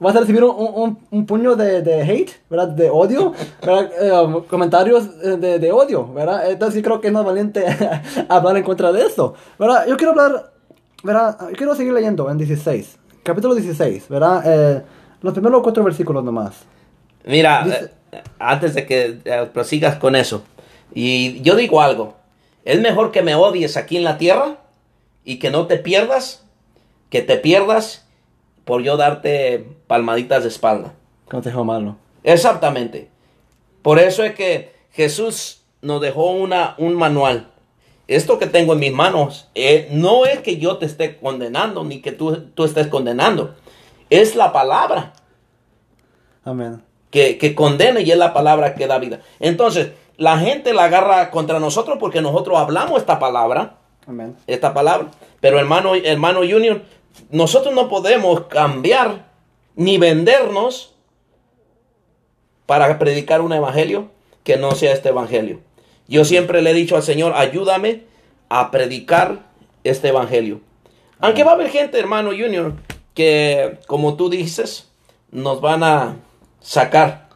[0.00, 2.68] vas a recibir un, un, un puño de, de hate, ¿verdad?
[2.68, 3.90] De odio, ¿verdad?
[4.00, 6.50] Eh, comentarios eh, de, de odio, ¿verdad?
[6.50, 7.64] Entonces sí creo que es más valiente
[8.28, 9.86] hablar en contra de eso, ¿verdad?
[9.86, 10.50] Yo quiero hablar,
[11.04, 11.36] ¿verdad?
[11.50, 14.42] Yo quiero seguir leyendo en 16, capítulo 16, ¿verdad?
[14.44, 14.82] Eh,
[15.20, 16.54] los primeros cuatro versículos nomás.
[17.26, 20.42] Mira, Dice- eh, antes de que eh, prosigas con eso,
[20.94, 22.14] y yo digo algo,
[22.64, 24.58] es mejor que me odies aquí en la tierra
[25.24, 26.44] y que no te pierdas,
[27.10, 28.06] que te pierdas
[28.64, 30.94] por yo darte palmaditas de espalda.
[31.28, 31.96] Consejo malo.
[32.22, 33.10] Exactamente.
[33.82, 37.50] Por eso es que Jesús nos dejó una, un manual.
[38.06, 42.00] Esto que tengo en mis manos eh, no es que yo te esté condenando ni
[42.00, 43.54] que tú, tú estés condenando.
[44.10, 45.14] Es la palabra
[46.44, 46.82] Amén.
[47.10, 49.20] que, que condena y es la palabra que da vida.
[49.40, 54.36] Entonces, la gente la agarra contra nosotros porque nosotros hablamos esta palabra, Amén.
[54.46, 55.10] esta palabra.
[55.40, 56.82] Pero hermano, hermano Junior,
[57.30, 59.26] nosotros no podemos cambiar
[59.76, 60.94] ni vendernos
[62.66, 64.10] para predicar un evangelio
[64.42, 65.60] que no sea este evangelio.
[66.06, 68.04] Yo siempre le he dicho al Señor, ayúdame
[68.48, 69.40] a predicar
[69.84, 70.60] este evangelio.
[71.18, 72.74] Aunque va a haber gente, hermano Junior,
[73.14, 74.90] que como tú dices,
[75.30, 76.16] nos van a
[76.60, 77.28] sacar.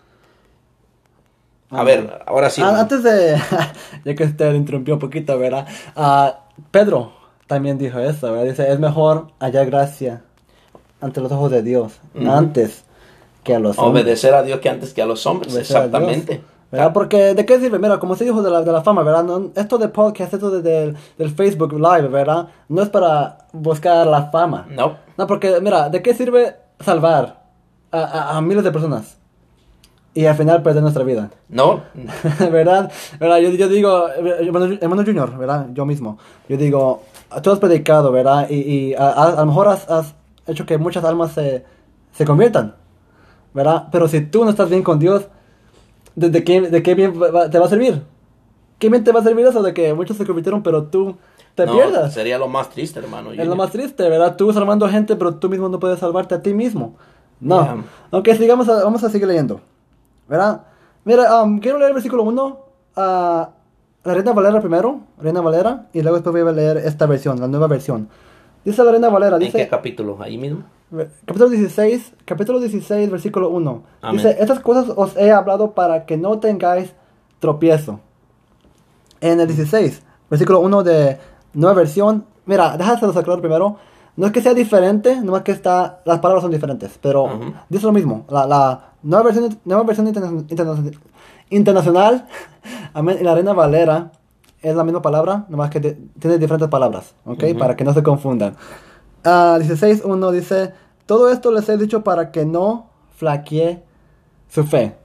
[1.71, 2.63] A ver, ahora sí.
[2.63, 3.37] Ah, antes de,
[4.05, 5.67] ya que usted interrumpió un poquito, ¿verdad?
[5.97, 7.13] Ah, Pedro
[7.47, 8.47] también dijo eso, ¿verdad?
[8.47, 10.23] Dice, es mejor hallar gracia
[11.01, 12.85] ante los ojos de Dios, antes
[13.45, 14.05] que a los hombres.
[14.05, 15.53] Obedecer a Dios que antes que a los hombres.
[15.55, 16.43] Obedecer Exactamente.
[16.71, 16.93] ¿Verdad?
[16.93, 17.79] Porque, ¿de qué sirve?
[17.79, 19.25] Mira, como se dijo de la, de la fama, ¿verdad?
[19.25, 22.49] No- esto de podcast, esto de- del- del Facebook Live, ¿verdad?
[22.69, 24.67] No es para buscar la fama.
[24.69, 24.97] No.
[25.17, 27.43] No, porque, mira, ¿de qué sirve salvar
[27.91, 29.17] a, a- a miles de personas?
[30.15, 31.31] Y al final perder nuestra vida.
[31.49, 31.83] No.
[32.51, 32.91] ¿Verdad?
[33.21, 33.39] ¿Verdad?
[33.39, 35.67] Yo, yo digo, hermano, hermano Junior, ¿verdad?
[35.73, 36.19] Yo mismo.
[36.49, 37.03] Yo digo,
[37.43, 38.49] tú has predicado, ¿verdad?
[38.51, 40.15] Y, y a, a- a lo mejor has, has
[40.47, 41.65] hecho que muchas almas se,
[42.13, 42.75] se conviertan,
[43.55, 43.89] ¿verdad?
[43.93, 45.29] Pero si tú no estás bien con Dios,
[46.17, 47.13] ¿de, de qué, de qué bien
[47.51, 48.03] te va a servir?
[48.79, 51.17] ¿Qué bien te va a servir eso de que muchos se convirtieron, pero tú
[51.55, 52.15] te No, pierdas?
[52.15, 53.33] Sería lo más triste, hermano.
[53.33, 54.37] Es lo más triste, ¿verdad?
[54.37, 56.97] Tú salvando gente, pero tú mismo no puedes salvarte a ti mismo.
[57.41, 57.65] No.
[57.65, 57.77] Ya.
[58.19, 59.61] Ok, sigamos, a- vamos a seguir leyendo.
[60.29, 60.63] ¿Verdad?
[61.05, 62.59] Mira, um, quiero leer el versículo 1.
[62.97, 63.51] la
[64.05, 67.67] Reina Valera primero, Reina Valera, y luego después voy a leer esta versión, la nueva
[67.67, 68.09] versión.
[68.65, 69.59] Dice la Reina Valera, ¿En dice...
[69.59, 70.19] qué capítulo?
[70.21, 70.65] Ahí mismo.
[71.27, 73.83] Capítulo 16, capítulo 16, versículo 1.
[74.01, 74.17] Amén.
[74.17, 76.95] Dice, estas cosas os he hablado para que no tengáis
[77.41, 78.01] tropiezo.
[79.21, 81.19] En el 16, versículo 1 de
[81.53, 83.77] nueva versión, mira, déjaselos aclarar primero.
[84.19, 87.53] No es que sea diferente, nomás que está, las palabras son diferentes, pero Ujú.
[87.69, 88.25] dice lo mismo.
[88.29, 90.91] La, la nueva versión, nueva versión interna- interna-
[91.51, 92.27] internacional,
[93.21, 94.11] y la Reina Valera
[94.61, 97.45] es la misma palabra, nomás que de- tiene diferentes palabras, ¿ok?
[97.51, 97.59] Ujú.
[97.59, 98.57] Para que no se confundan.
[99.25, 100.73] Ah, 16.1 dice,
[101.07, 103.83] todo esto les he dicho para que no flaquee
[104.49, 104.97] su fe.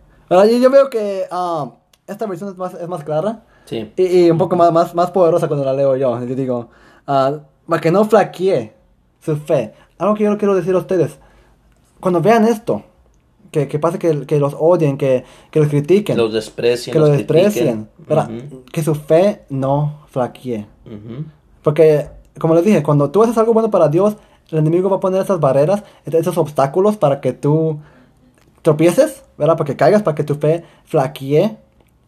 [0.50, 1.70] Y yo veo que ah,
[2.08, 3.94] esta versión es más, es más clara Sí.
[3.96, 6.20] y, y un poco más, más, más poderosa cuando la leo yo.
[6.26, 6.70] Yo digo,
[7.06, 7.34] ah,
[7.68, 8.74] para que no flaquee
[9.24, 9.74] su fe.
[9.98, 11.18] Algo que yo quiero decir a ustedes,
[12.00, 12.84] cuando vean esto,
[13.52, 16.92] que, que pase que, que los odien, que, que los critiquen, Los desprecian.
[16.94, 17.36] que los critiquen.
[17.44, 18.30] desprecien, ¿verdad?
[18.30, 20.66] Ujú, que su fe no flaquee.
[20.86, 21.26] ujú.
[21.62, 22.10] Porque,
[22.40, 24.18] como les dije, cuando tú haces algo bueno para Dios,
[24.50, 27.80] el enemigo va a poner esas barreras, esos obstáculos para que tú
[28.62, 29.56] tropieces, ¿verdad?
[29.58, 31.58] Para que caigas, para que tu fe flaquee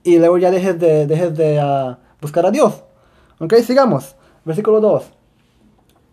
[0.03, 2.83] y luego ya dejes de, dejes de ah, buscar a Dios.
[3.39, 4.15] Ok, sigamos.
[4.43, 5.03] Versículo 2.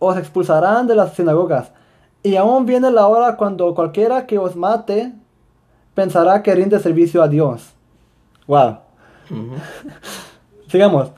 [0.04, 1.70] Os expulsarán de las sinagogas
[2.24, 5.12] y aún viene la hora cuando cualquiera que os mate
[5.94, 7.72] pensará que rinde servicio a Dios.
[8.48, 8.78] Wow.
[10.66, 11.12] Sigamos.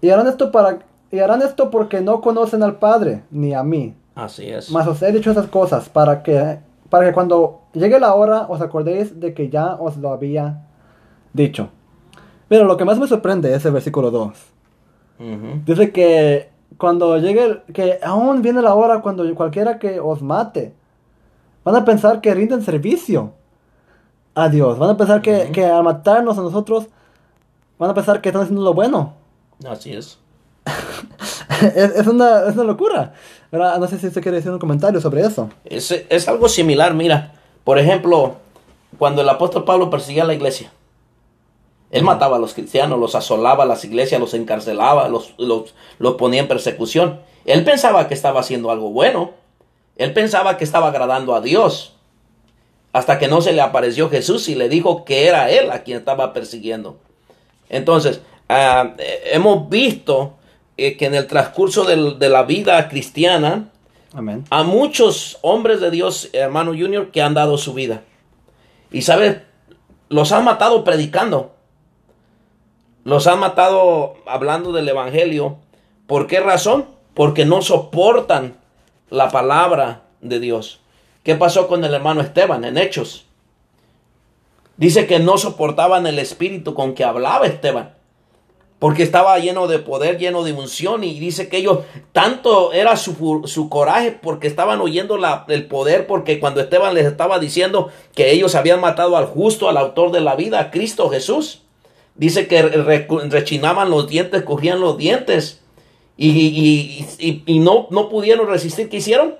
[0.00, 0.78] Y harán esto para
[1.12, 3.94] y harán esto porque no conocen al Padre ni a mí.
[4.14, 4.70] Así es.
[4.70, 8.62] Mas os he dicho esas cosas para que para que cuando llegue la hora os
[8.62, 10.62] acordéis de que ya os lo había
[11.34, 11.68] dicho.
[12.48, 14.32] Pero lo que más me sorprende es el versículo 2.
[15.18, 15.62] Ujú.
[15.66, 20.72] Dice que cuando llegue que aún viene la hora cuando cualquiera que os mate
[21.64, 23.32] van a pensar que rinden servicio
[24.34, 24.78] a Dios.
[24.78, 25.52] Van a pensar que, Ujú.
[25.52, 26.86] que al matarnos a nosotros
[27.78, 29.14] van a pensar que están haciendo lo bueno.
[29.68, 30.18] Así es.
[31.60, 33.12] es, es una, es una locura.
[33.50, 33.78] ¿verdad?
[33.78, 35.50] No sé si usted quiere decir un comentario sobre eso.
[35.64, 37.32] Es, es algo similar, mira.
[37.64, 38.36] Por ejemplo,
[38.98, 40.70] cuando el apóstol Pablo perseguía a la iglesia.
[41.90, 46.14] Él mataba a los cristianos, los asolaba a las iglesias, los encarcelaba, los, los, los
[46.14, 47.20] ponía en persecución.
[47.46, 49.32] Él pensaba que estaba haciendo algo bueno.
[49.96, 51.94] Él pensaba que estaba agradando a Dios.
[52.92, 55.98] Hasta que no se le apareció Jesús y le dijo que era él a quien
[55.98, 56.98] estaba persiguiendo.
[57.70, 60.34] Entonces, ah, eh, hemos visto
[60.76, 63.70] eh, que en el transcurso de la vida cristiana,
[64.12, 64.44] Amén.
[64.50, 68.02] a muchos hombres de Dios, hermano Junior, que han dado su vida.
[68.90, 69.38] Y sabes,
[70.08, 71.57] los han matado predicando.
[73.08, 75.56] Los han matado hablando del Evangelio.
[76.06, 76.84] ¿Por qué razón?
[77.14, 78.58] Porque no soportan
[79.08, 80.80] la palabra de Dios.
[81.22, 83.24] ¿Qué pasó con el hermano Esteban en Hechos?
[84.76, 87.94] Dice que no soportaban el espíritu con que hablaba Esteban.
[88.78, 91.02] Porque estaba lleno de poder, lleno de unción.
[91.02, 91.78] Y dice que ellos,
[92.12, 95.18] tanto era su, su coraje porque estaban oyendo
[95.48, 96.06] el poder.
[96.06, 100.20] Porque cuando Esteban les estaba diciendo que ellos habían matado al justo, al autor de
[100.20, 101.62] la vida, a Cristo Jesús.
[102.18, 105.62] Dice que rechinaban los dientes, cogían los dientes.
[106.16, 108.88] Y, y, y, no, no pudieron resistir.
[108.88, 109.36] ¿Qué hicieron?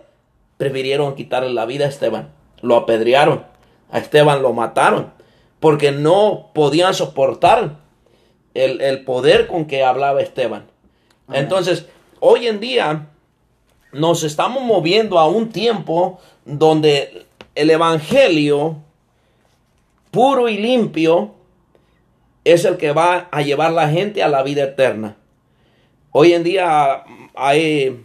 [0.59, 2.33] Prefirieron quitarle la vida a Esteban.
[2.63, 3.45] Lo apedrearon.
[3.91, 5.13] A Esteban lo mataron.
[5.59, 7.79] Porque no podían soportar
[8.55, 10.67] el, poder con que hablaba Esteban.
[11.33, 11.87] Entonces,
[12.21, 13.09] hoy en día
[13.93, 18.77] nos estamos moviendo a un tiempo donde el Evangelio
[20.13, 21.35] puro y limpio
[22.45, 25.17] es el que va a llevar la gente a la vida eterna.
[26.13, 28.05] Hoy en día hay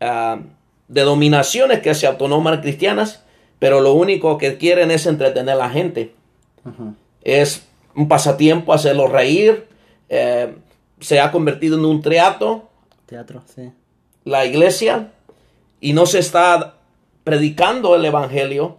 [0.00, 0.40] uh,
[0.88, 3.22] denominaciones que se autonoman cristianas,
[3.58, 6.14] pero lo único que quieren es entretener a la gente.
[7.22, 9.66] Es un pasatiempo, hacerlo reír.
[10.08, 10.54] Eh,
[11.00, 12.68] se ha convertido en un teatro.
[13.06, 13.72] Teatro, sí.
[14.24, 15.10] La iglesia.
[15.80, 16.74] Y no se está
[17.24, 18.76] predicando el evangelio.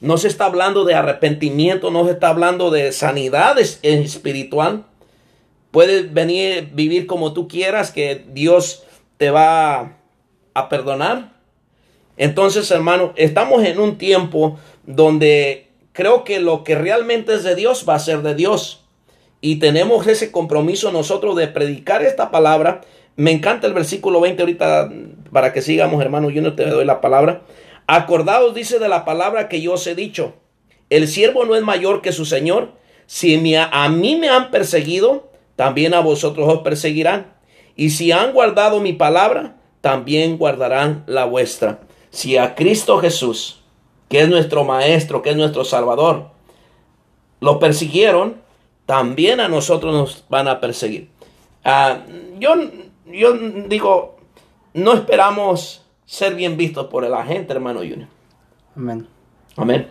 [0.00, 4.84] No se está hablando de arrepentimiento, no se está hablando de sanidad espiritual.
[5.70, 8.84] Puedes venir, vivir como tú quieras, que Dios
[9.16, 9.96] te va
[10.54, 11.32] a perdonar.
[12.16, 17.84] Entonces, hermano, estamos en un tiempo donde creo que lo que realmente es de Dios
[17.88, 18.84] va a ser de Dios.
[19.40, 22.82] Y tenemos ese compromiso nosotros de predicar esta palabra.
[23.16, 24.90] Me encanta el versículo 20 ahorita
[25.32, 26.30] para que sigamos, hermano.
[26.30, 27.42] Yo no te doy la palabra.
[27.86, 30.34] Acordaos, dice de la palabra que yo os he dicho.
[30.90, 32.72] El siervo no es mayor que su Señor.
[33.06, 37.34] Si a mí me han perseguido, también a vosotros os perseguirán.
[37.76, 41.80] Y si han guardado mi palabra, también guardarán la vuestra.
[42.10, 43.60] Si a Cristo Jesús
[44.08, 46.30] que es nuestro Maestro, que es nuestro Salvador,
[47.40, 48.40] lo persiguieron,
[48.86, 51.10] también a nosotros nos van a perseguir.
[51.64, 51.98] Ah,
[52.38, 52.54] yo,
[53.06, 53.32] yo
[53.68, 54.16] digo,
[54.74, 58.08] no esperamos ser bien vistos por la gente, hermano Junior.
[58.76, 59.06] Amén.
[59.56, 59.88] Amén.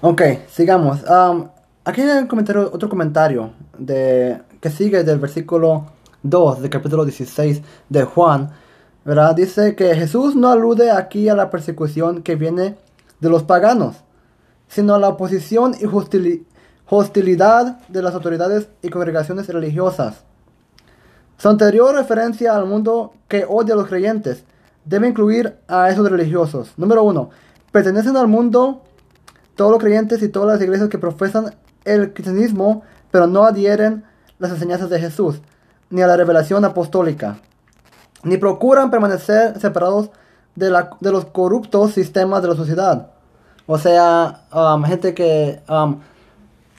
[0.00, 1.02] Ok, sigamos.
[1.02, 1.48] Um,
[1.84, 5.86] aquí hay un comentario, otro comentario de, que sigue del versículo
[6.22, 8.50] 2 del capítulo 16 de Juan.
[9.04, 9.34] ¿verdad?
[9.34, 12.76] Dice que Jesús no alude aquí a la persecución que viene
[13.20, 13.96] de los paganos,
[14.68, 15.86] sino a la oposición y
[16.90, 20.24] hostilidad de las autoridades y congregaciones religiosas.
[21.38, 24.44] Su anterior referencia al mundo que odia a los creyentes
[24.88, 26.72] debe incluir a esos religiosos.
[26.76, 27.30] Número uno,
[27.70, 28.82] pertenecen al mundo
[29.54, 34.04] todos los creyentes y todas las iglesias que profesan el cristianismo, pero no adhieren
[34.38, 35.40] las enseñanzas de Jesús,
[35.90, 37.38] ni a la revelación apostólica,
[38.22, 40.10] ni procuran permanecer separados
[40.54, 43.10] de, la, de los corruptos sistemas de la sociedad.
[43.66, 45.98] O sea, um, gente que um,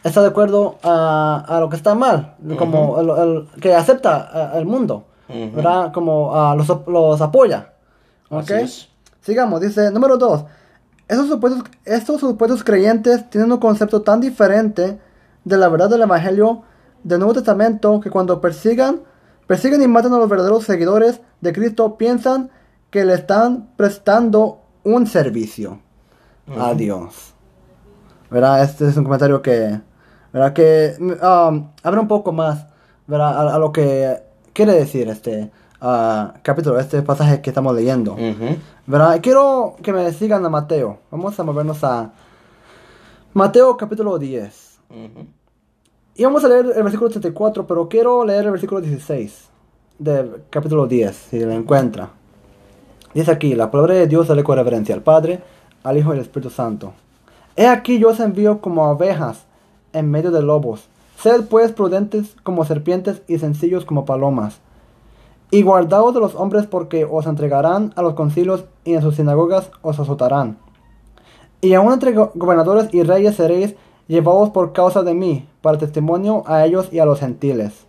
[0.03, 5.03] está de acuerdo a, lo que está mal, como el, que acepta uh, el mundo,
[5.27, 5.91] ¿verdad?
[5.91, 7.73] Como uh, los, los, apoya.
[8.29, 8.51] ¿Ok?
[9.21, 10.45] Sigamos, dice, número dos.
[11.07, 14.99] Estos supuestos, estos supuestos creyentes tienen un concepto tan diferente
[15.43, 16.63] de la verdad del Evangelio
[17.03, 19.01] del Nuevo Testamento que cuando persigan,
[19.47, 22.51] persiguen y matan a los verdaderos seguidores de Cristo, piensan
[22.89, 25.81] que le están prestando un servicio
[26.57, 27.33] a Dios.
[28.29, 28.63] ¿Verdad?
[28.63, 29.79] Este es un comentario que,
[30.31, 30.53] ¿verdad?
[30.53, 32.67] Que um, abre un poco más,
[33.07, 33.53] ¿verdad?
[33.55, 34.21] A, lo que
[34.53, 38.15] quiere decir este uh, capítulo, este pasaje que estamos leyendo.
[38.85, 39.19] ¿Verdad?
[39.21, 40.99] Quiero que me sigan a Mateo.
[41.11, 42.11] Vamos a movernos a
[43.33, 44.79] Mateo capítulo 10.
[46.15, 49.49] Y vamos a leer el versículo 34, pero quiero leer el versículo 16
[49.99, 52.09] del capítulo 10, si lo encuentra.
[53.13, 55.41] Dice aquí, la palabra de Dios sale con reverencia al Padre,
[55.83, 56.93] al Hijo y al Espíritu Santo.
[57.55, 59.45] He aquí yo os envío como abejas
[59.93, 60.87] en medio de lobos.
[61.21, 64.59] Sed pues prudentes como serpientes y sencillos como palomas.
[65.51, 69.71] Y guardaos de los hombres porque os entregarán a los concilios y en sus sinagogas
[69.81, 70.57] os azotarán.
[71.61, 73.75] Y aun entre gobernadores y reyes seréis
[74.07, 77.85] llevados por causa de mí, para testimonio a ellos y a los gentiles.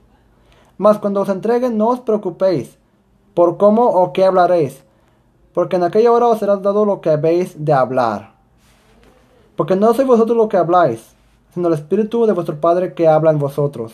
[0.78, 2.78] Mas cuando os entreguen no os preocupéis
[3.34, 4.82] por cómo o qué hablaréis
[5.52, 8.34] porque en aquella hora os será dado lo que habéis de hablar.
[9.56, 11.14] Porque no sois vosotros lo que habláis,
[11.52, 13.92] sino el Espíritu de vuestro Padre que habla en vosotros.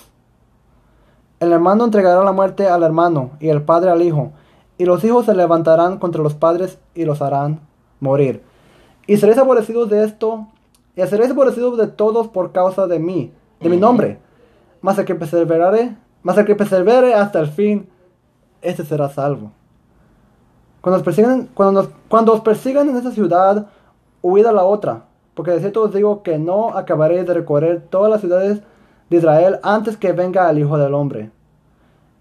[1.39, 4.33] El hermano entregará la muerte al hermano, y el padre al hijo,
[4.79, 7.61] y los hijos se levantarán contra los padres y los harán
[8.01, 8.43] morir.
[9.07, 10.47] Y seréis aborrecidos de esto,
[10.95, 14.19] y seréis aborrecidos de todos por causa de mí, de mi nombre.
[14.81, 17.89] Mas el que perseverare, mas el que persevere hasta el fin,
[18.63, 19.53] este será salvo.
[20.81, 23.67] Cuando os persigan, cuando, cuando os persigan en esta ciudad,
[24.23, 28.11] huid a la otra, porque de cierto os digo que no acabaréis de recorrer todas
[28.11, 28.63] las ciudades
[29.11, 31.31] de Israel antes que venga el Hijo del Hombre.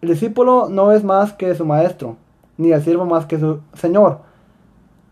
[0.02, 2.18] El discípulo no es más que su maestro,
[2.58, 4.20] ni el siervo más que su señor.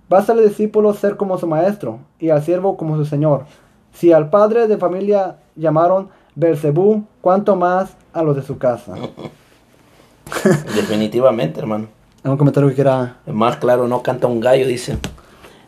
[0.10, 3.46] Basta al discípulo ser como su maestro, y al siervo como su señor.
[3.94, 8.94] Si al padre de familia llamaron Belcebú, cuanto más a los de su casa.
[10.76, 11.88] Definitivamente, hermano.
[12.24, 13.18] ¿Algún comentario que quiera?
[13.26, 14.98] Más claro, no canta un gallo, dice.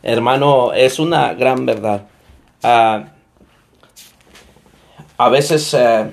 [0.02, 2.06] Hermano, es una gran verdad.
[2.62, 3.04] Ah,
[5.18, 6.10] a veces eh,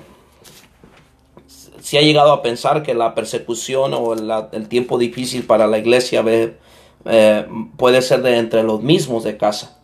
[1.79, 6.23] se ha llegado a pensar que la persecución o el tiempo difícil para la iglesia
[6.25, 9.79] eh, puede ser de entre los mismos de casa.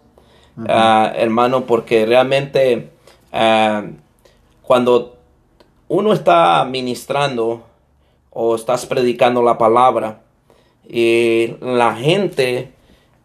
[0.67, 2.89] Ah, hermano, porque realmente
[3.31, 3.83] ah,
[4.61, 5.17] cuando
[5.87, 7.63] uno está ministrando
[8.29, 10.21] o estás predicando la palabra
[10.87, 12.71] y la gente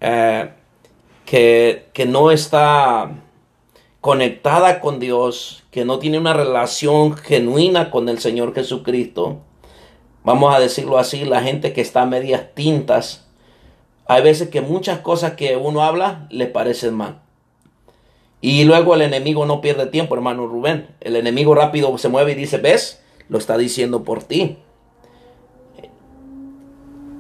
[0.00, 0.50] eh,
[1.24, 3.10] que, que no está
[4.04, 9.38] conectada con Dios, que no tiene una relación genuina con el Señor Jesucristo,
[10.24, 13.26] vamos a decirlo así, la gente que está a medias tintas,
[14.04, 17.22] hay veces que muchas cosas que uno habla le parecen mal.
[18.42, 20.88] Y luego el enemigo no pierde tiempo, hermano Rubén.
[21.00, 24.58] El enemigo rápido se mueve y dice, ves, lo está diciendo por ti.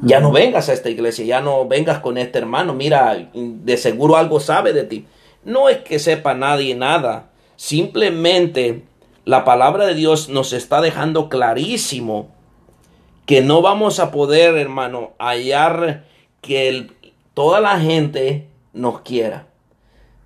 [0.02, 2.74] Ya no vengas a esta iglesia, ya no vengas con este hermano.
[2.74, 5.06] Mira, de seguro algo sabe de ti.
[5.44, 8.84] No es que sepa nadie nada, simplemente
[9.24, 12.28] la palabra de Dios nos está dejando clarísimo
[13.26, 16.04] que no vamos a poder, hermano, hallar
[16.40, 16.90] que
[17.32, 19.46] toda la gente nos quiera.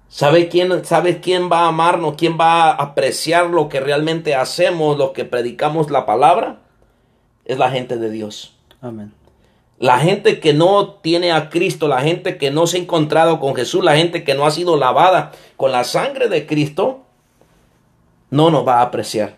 [0.09, 2.15] ¿Sabe quién, ¿Sabe quién va a amarnos?
[2.17, 6.61] ¿Quién va a apreciar lo que realmente hacemos, lo que predicamos la palabra?
[7.45, 8.57] Es la gente de Dios.
[8.81, 9.13] Amén.
[9.79, 13.55] La gente que no tiene a Cristo, la gente que no se ha encontrado con
[13.55, 17.01] Jesús, la gente que no ha sido lavada con la sangre de Cristo,
[18.31, 19.37] no nos va a apreciar.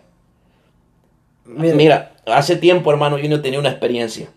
[1.45, 4.29] Mira, hace tiempo, hermano Junior, tenía una experiencia.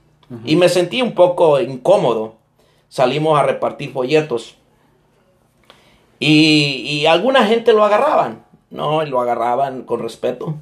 [0.44, 2.34] Y me sentí un poco incómodo.
[2.88, 4.56] Salimos a repartir folletos.
[6.18, 10.54] Y, y alguna gente lo agarraban, no, lo agarraban con respeto,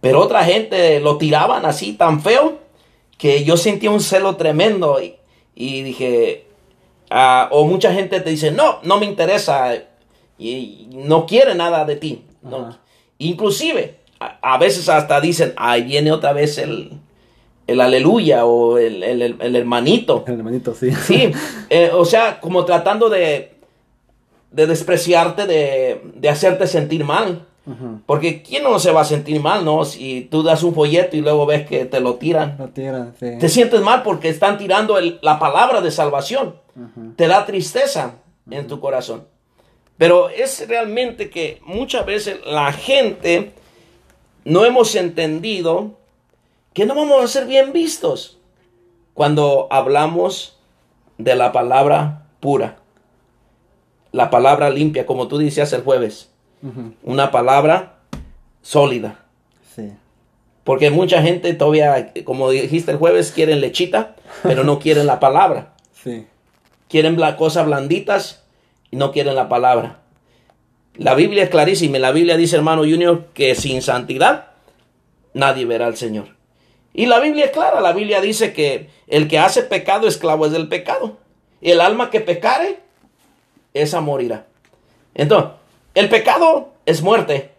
[0.00, 2.58] pero otra gente lo tiraban así tan feo
[3.18, 4.98] que yo sentía un celo tremendo
[5.54, 6.46] y, dije,
[7.10, 9.74] ah, o mucha gente te dice, no, no me interesa
[10.38, 12.22] y no quiere nada de ti.
[12.42, 12.76] No.
[13.18, 16.92] Inclusive, a, veces hasta dicen, ahí viene otra vez el,
[17.66, 20.24] el aleluya o el, hermanito.
[20.26, 20.92] El hermanito, sí.
[20.92, 21.32] Sí,
[21.70, 23.54] eh, o sea, como tratando de,
[24.50, 27.46] de despreciarte, de, de hacerte sentir mal.
[28.06, 29.84] Porque ¿quién no se va a sentir mal, no?
[29.84, 32.56] Si tú das un folleto y luego ves que te lo tiran.
[32.58, 33.38] Lo tiran, sí.
[33.40, 36.54] Te sientes mal porque están tirando la palabra de salvación.
[37.16, 38.16] Te da tristeza
[38.48, 39.24] en tu corazón.
[39.98, 43.52] Pero es realmente que muchas veces la gente
[44.44, 45.98] no hemos entendido
[46.72, 48.38] que no vamos a ser bien vistos
[49.14, 50.58] cuando hablamos
[51.18, 52.76] de la palabra pura.
[54.12, 56.30] La palabra limpia, como tú decías el jueves
[57.02, 57.98] una palabra
[58.62, 59.24] sólida.
[59.74, 59.92] Sí.
[60.64, 65.72] Porque mucha gente todavía, como dijiste el jueves, quieren lechita, pero no quieren la palabra.
[66.06, 66.24] Sí.
[66.88, 68.44] Quieren cosas blanditas
[68.92, 69.98] y no quieren la palabra.
[70.94, 71.98] La Biblia es clarísima.
[71.98, 74.50] La Biblia dice, hermano Junior, que sin santidad
[75.34, 76.28] nadie verá al Señor.
[76.94, 77.80] Y la Biblia es clara.
[77.80, 81.18] La Biblia dice que el que hace pecado, esclavo es del pecado.
[81.60, 82.78] El alma que pecare,
[83.74, 84.46] esa morirá.
[85.14, 85.50] Entonces,
[85.96, 87.52] el pecado es muerte.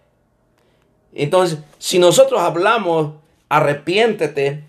[1.14, 3.14] Entonces, si nosotros hablamos,
[3.50, 4.64] arrepiéntete,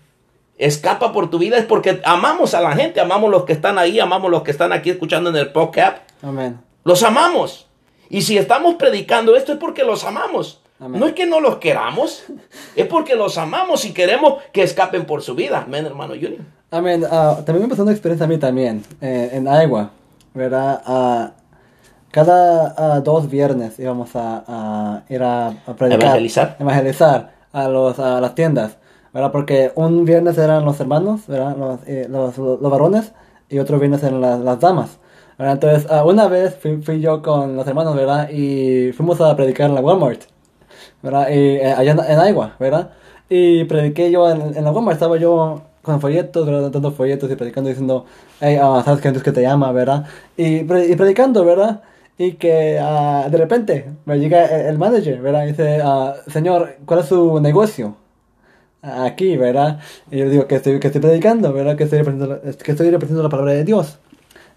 [0.57, 3.99] escapa por tu vida, es porque amamos a la gente, amamos los que están ahí,
[3.99, 5.97] amamos los que están aquí escuchando en el podcast.
[6.23, 6.59] Amén.
[6.83, 7.67] Los amamos.
[8.09, 10.61] Y si estamos predicando esto es porque los amamos.
[10.79, 12.23] No es que no los queramos,
[12.75, 15.63] es porque los amamos y queremos que escapen por su vida.
[15.67, 16.41] Amén, hermano Junior.
[16.71, 17.05] Amén.
[17.11, 19.91] Ah, también me pasó una experiencia a mí también, eh, en Iowa,
[20.33, 20.81] ¿verdad?
[20.87, 21.38] Uh,
[22.11, 28.35] cada ah, dos viernes íbamos a, ir a, predicar, evangelizar, evangelizar a, los, a las
[28.35, 28.77] tiendas,
[29.13, 29.31] ¿verdad?
[29.31, 31.55] Porque un viernes eran los hermanos, ¿verdad?
[31.57, 33.13] Los, eh, los, los, varones,
[33.49, 34.99] y otro viernes en la- las damas.
[35.37, 35.53] ¿verdad?
[35.55, 38.29] Entonces, ah, una vez fui, fui yo con los hermanos, ¿verdad?
[38.31, 40.21] Y fuimos a predicar en la Walmart,
[41.01, 41.29] ¿verdad?
[41.29, 42.91] Y, eh, allá en, en Iowa, ¿verdad?
[43.29, 46.71] Y prediqué yo en, en la Walmart, estaba yo con folletos, ¿verdad?
[46.71, 48.05] Dando folletos y predicando diciendo,
[48.39, 50.05] hey, ah, ¿sabes quién es que te llama, ¿verdad?
[50.37, 51.81] Y, pre- y predicando, ¿verdad?
[52.21, 55.45] Y que ah, de repente me llega el, manager, ¿verdad?
[55.45, 57.95] Y dice, ah, señor, ¿cuál es su negocio?
[58.81, 59.79] Aquí, ¿verdad?
[60.11, 61.77] Y yo digo que estoy, que estoy predicando, ¿verdad?
[61.77, 63.99] Que estoy, representando, que estoy representando la palabra de Dios,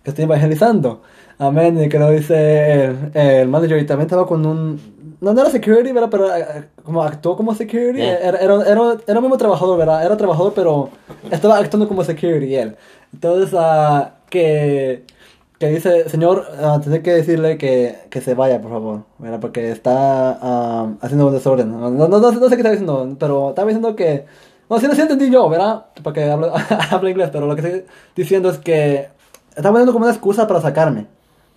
[0.03, 1.03] que estoy evangelizando.
[1.39, 1.81] Amén.
[1.81, 5.17] Y que lo dice el, el manager y también estaba con un...
[5.21, 6.09] No, no era security, ¿verdad?
[6.11, 7.99] Pero eh, como actuó como security.
[7.99, 8.19] Yeah.
[8.19, 10.05] Era, era, era, era el mismo trabajador, ¿verdad?
[10.05, 10.91] Era trabajador, pero
[11.31, 12.77] estaba actuando como security él.
[13.13, 13.57] Entonces,
[14.29, 15.05] que,
[15.63, 19.39] que dice, señor, ah, tendré que decirle que, que se vaya, por favor, ¿verdad?
[19.39, 21.71] Porque está ah, haciendo un desorden.
[21.71, 24.25] No, no, no, no sé qué está diciendo, pero estaba diciendo que...
[24.69, 25.87] No, sí, sí entendí yo, ¿verdad?
[26.03, 26.53] Porque hablo,
[26.91, 27.85] hablo inglés, pero lo que estoy
[28.17, 29.09] diciendo es que
[29.55, 31.07] estaba dando como una excusa para sacarme.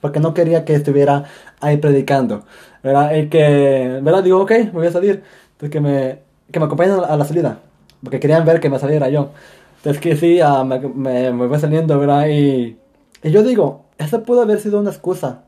[0.02, 1.24] Porque no quería que estuviera
[1.60, 2.44] ahí predicando.
[2.84, 3.16] ¿Verdad?
[3.16, 4.22] Y que, ¿verdad?
[4.22, 5.24] Digo, ok, me voy a salir.
[5.54, 6.20] Entonces que me,
[6.52, 7.58] que me acompañen a la salida.
[8.04, 9.32] Porque querían ver que me saliera yo.
[9.78, 12.28] Entonces que sí, ah, me, me, me voy saliendo, ¿verdad?
[12.28, 12.78] Y,
[13.26, 15.44] y yo digo, eso pudo haber sido una excusa.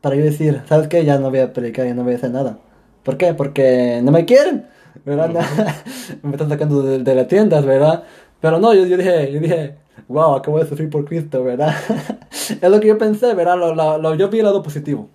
[0.00, 1.04] Para yo decir, ¿sabes qué?
[1.04, 2.58] Ya no voy a predicar, ya no voy a hacer nada.
[3.02, 3.34] ¿Por qué?
[3.34, 4.66] Porque no me quieren.
[5.04, 5.30] ¿Verdad?
[6.22, 8.04] me están sacando de, de las tiendas, ¿verdad?
[8.40, 9.76] Pero no, yo, yo dije, yo dije,
[10.08, 11.74] wow, acabo de sufrir por Cristo, ¿verdad?
[12.60, 13.56] es lo que yo pensé, ¿verdad?
[13.58, 15.08] Lo, lo, lo- yo vi el lado positivo.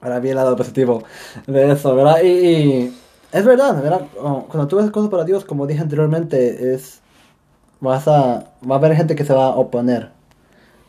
[0.00, 1.02] Ahora vi el lado positivo
[1.46, 2.22] de eso, ¿verdad?
[2.22, 2.94] Y, y
[3.32, 4.02] es verdad, ¿verdad?
[4.20, 7.00] Oh, Cuando tú haces cosas para Dios, como dije anteriormente, es
[7.80, 10.10] vas a va a haber gente que se va a oponer.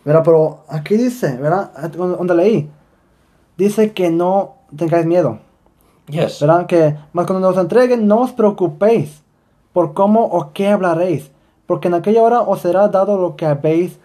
[0.05, 0.21] ¿Verdad?
[0.23, 1.71] Pero aquí dice, ¿verdad?
[1.89, 2.69] Donde leí,
[3.57, 5.39] dice que no tengáis miedo.
[6.07, 6.39] Yes.
[6.39, 6.67] ¿verdad?
[6.67, 9.23] Que más cuando nos entreguen, no os preocupéis
[9.73, 11.31] por cómo o qué hablaréis,
[11.65, 13.97] porque en aquella hora os será dado lo que habéis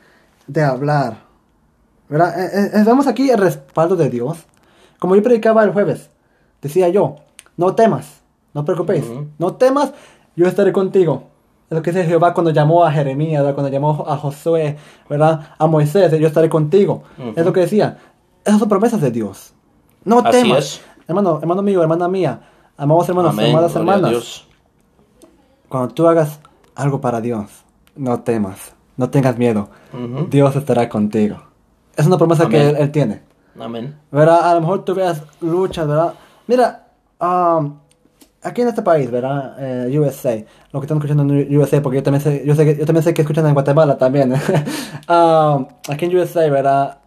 [0.47, 1.19] de hablar.
[2.09, 2.43] ¿Verdad?
[2.43, 4.39] Eh, eh, vemos aquí el respaldo de Dios.
[4.99, 6.11] Como yo predicaba el jueves,
[6.61, 7.17] decía yo,
[7.57, 8.21] no temas,
[8.55, 9.29] no preocupéis, Ujú.
[9.39, 9.93] no temas,
[10.35, 11.25] yo estaré contigo.
[11.71, 13.55] Es lo que dice Jehová cuando llamó a Jeremías, ¿verdad?
[13.55, 14.77] cuando llamó a Josué,
[15.09, 15.55] ¿verdad?
[15.57, 17.05] A Moisés, yo estaré contigo.
[17.17, 17.33] Ujú.
[17.37, 17.97] Es lo que decía.
[18.45, 19.55] Esas son promesas de Dios.
[20.05, 20.59] No Así temas.
[20.59, 20.81] es.
[21.07, 22.41] Hermano, hermano mío, hermana mía,
[22.77, 23.51] amados hermanos, Amén.
[23.53, 24.45] amadas Gloria hermanas,
[25.69, 26.41] cuando tú hagas
[26.75, 27.51] algo para Dios,
[27.97, 30.27] no temas, no tengas miedo, Ujú.
[30.29, 31.37] Dios estará contigo.
[31.97, 32.77] Es una promesa que Amén.
[32.77, 33.23] él, él tiene.
[33.59, 33.97] Amén.
[34.11, 34.51] ¿Verdad?
[34.51, 36.15] A lo mejor tú veas luchas, ¿verdad?
[36.47, 36.87] Mira,
[37.21, 37.75] um,
[38.43, 39.57] aquí en este país, ¿verdad?
[39.59, 42.77] Eh, USA, lo que están escuchando en USA, porque yo también sé, yo sé que,
[42.77, 44.35] yo también sé que escuchan en Guatemala también.
[45.09, 46.99] Um, aquí en USA, ¿verdad?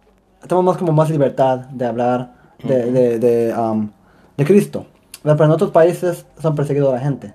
[0.42, 3.90] Tenemos más como más libertad de hablar de, de, de, um,
[4.36, 4.84] de Cristo.
[5.22, 5.38] ¿verdad?
[5.38, 7.32] Pero en otros países son perseguidos la gente.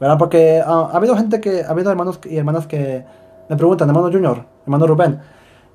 [0.00, 0.16] ¿Verdad?
[0.18, 3.04] Porque ah, ha habido gente que, ha habido hermanos y hermanas que
[3.50, 5.20] me preguntan, hermano Junior, hermano Rubén,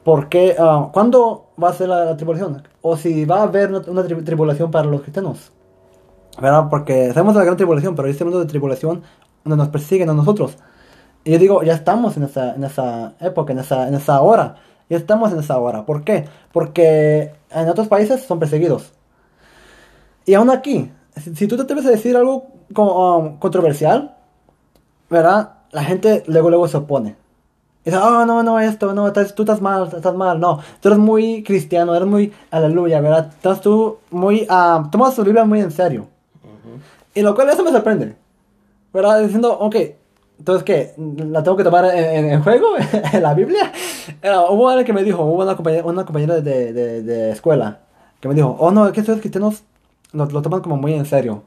[0.03, 2.63] ¿por qué, ah, cuándo va a ser la, la tribulación?
[2.81, 5.51] O si va a haber una, una tri- tribulación para los cristianos.
[6.41, 6.67] ¿Verdad?
[6.69, 9.03] Porque sabemos de la gran tribulación, pero este mundo de tribulación
[9.43, 10.57] donde nos persiguen a nosotros.
[11.23, 14.55] Y yo digo, ya estamos en esa, en esa época, en esa, en esa hora.
[14.89, 15.85] Ya estamos en esa hora.
[15.85, 16.25] ¿Por qué?
[16.51, 18.93] Porque en otros países son perseguidos.
[20.25, 24.15] Y aún aquí, si, si tú te atreves a decir algo co- um, controversial,
[25.09, 25.51] ¿verdad?
[25.71, 27.15] La gente luego luego se opone.
[27.85, 30.59] Y dice, oh, no, no, esto, no, estás- tú estás mal, estás mal, no.
[30.81, 33.27] Tú eres muy cristiano, eres muy aleluya, ¿verdad?
[33.29, 36.07] Estás tú muy, ah, tomas tu Biblia muy en serio.
[37.13, 38.15] Y lo cual eso me sorprende.
[38.93, 39.21] ¿Verdad?
[39.21, 39.75] Diciendo, ok,
[40.39, 40.93] entonces, ¿qué?
[40.97, 42.67] ¿La tengo que tomar en, en- juego?
[43.13, 43.71] ¿En la Biblia?
[44.21, 47.79] Eh, hubo alguien que me dijo, hubo una compañera, una compañera de, de, de escuela,
[48.19, 49.63] que me dijo, oh, no, es que ustedes cristianos
[50.11, 51.43] lo, lo toman como muy en serio,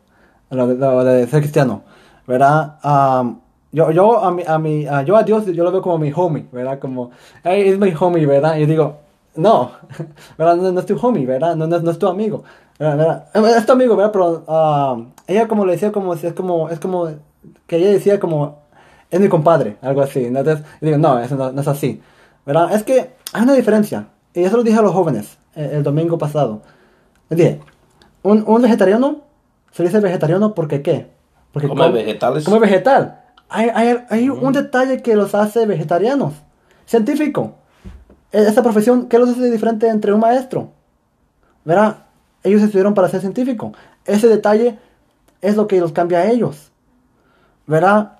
[0.51, 1.83] lo, lo de ser cristiano,
[2.27, 2.79] ¿verdad?
[2.83, 3.41] Am,
[3.73, 6.47] yo, yo, a mi, a mi, yo a Dios, yo lo veo como mi homie,
[6.53, 6.79] ¿verdad?
[6.79, 7.11] Como,
[7.45, 8.57] hey, es mi homie, ¿verdad?
[8.57, 8.97] Y yo digo,
[9.37, 9.73] no,
[10.39, 10.57] ¿verdad?
[10.57, 11.55] No, no es tu homie, ¿verdad?
[11.57, 12.43] No, no, no es tu amigo,
[12.79, 13.27] ¿verdad?
[13.57, 14.12] Es tu amigo, ¿verdad?
[14.12, 17.09] Pero am, ella como le decía, como, es como, es como,
[17.66, 18.61] que ella decía como,
[19.11, 20.24] es mi compadre, algo así.
[20.24, 22.01] Entonces, yo digo, no, eso no, no es así.
[22.45, 22.72] ¿Verdad?
[22.74, 24.09] Es que hay una diferencia.
[24.35, 26.62] Y eso lo dije a los jóvenes eh, el, domingo pasado.
[27.29, 27.61] Les dije,
[28.22, 29.22] un, un vegetariano
[29.72, 31.11] se dice vegetariano porque qué?
[31.53, 32.45] Porque Come vegetales.
[32.45, 33.20] Come vegetal.
[33.49, 36.33] Hay, hay, hay un detalle que los hace vegetarianos.
[36.87, 37.57] Científico.
[38.33, 40.70] E- Esa profesión, ¿qué los hace diferente entre un maestro?
[41.64, 41.99] ¿Verdad?
[42.43, 43.72] Ellos estudiaron para ser científico.
[44.05, 44.79] Ese detalle
[45.47, 46.70] es lo que los cambia a ellos.
[47.66, 48.18] ¿Verdad?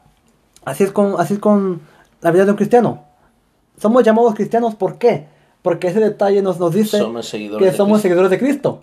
[0.65, 1.81] Así es con, así es con
[2.21, 3.05] la vida de un cristiano.
[3.79, 5.27] Somos llamados cristianos, ¿por qué?
[5.63, 7.99] Porque ese detalle nos, nos dice Somos que somos Cristo.
[7.99, 8.83] seguidores de Cristo.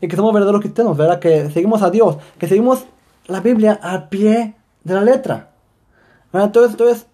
[0.00, 1.20] Y que somos verdaderos cristianos, ¿verdad?
[1.20, 2.84] Que seguimos a Dios, que seguimos
[3.26, 5.50] la Biblia al pie de la letra.
[6.32, 6.48] ¿Verdad?
[6.48, 7.06] Entonces, entonces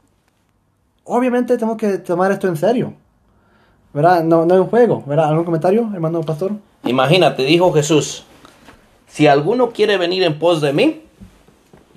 [1.05, 2.95] obviamente tenemos que tomar esto en serio.
[3.93, 4.23] ¿Verdad?
[4.25, 5.29] No, no es un juego, ¿verdad?
[5.29, 6.53] ¿Algún comentario, hermano pastor?
[6.85, 8.25] Imagínate, dijo Jesús,
[9.11, 11.03] si alguno quiere venir en pos de mí,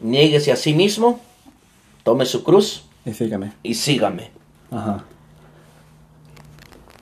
[0.02, 1.20] niéguese a sí mismo,
[2.04, 3.54] tome su cruz Y sígame.
[3.64, 4.32] y sígame.
[4.72, 5.06] Ajá.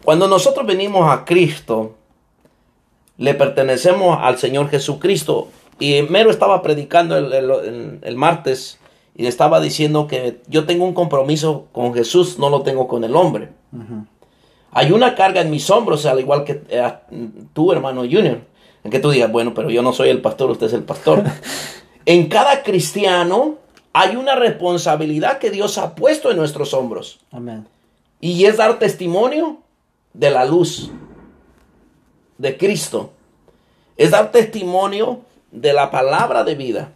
[0.04, 1.96] Cuando nosotros venimos a Cristo,
[3.18, 5.50] le pertenecemos al Señor Jesucristo.
[5.80, 8.80] Y Mero estaba predicando el, el- el- el martes
[9.16, 13.16] y estaba diciendo que yo tengo un compromiso con Jesús, no lo tengo con el
[13.16, 13.50] hombre.
[14.72, 16.94] Hay una carga en mis hombros, al igual que eh,
[17.54, 18.40] tú, hermano Junior,
[18.84, 21.24] en que tú digas, bueno, pero yo no soy el pastor, usted es el pastor.
[22.06, 23.58] en cada cristiano
[23.94, 27.20] hay una responsabilidad que Dios ha puesto en nuestros hombros.
[27.32, 27.68] Amén.
[28.20, 29.58] Y es dar testimonio
[30.14, 30.92] de la luz
[32.38, 33.12] de Cristo.
[33.98, 35.22] Es dar testimonio
[35.52, 36.92] de la palabra de vida.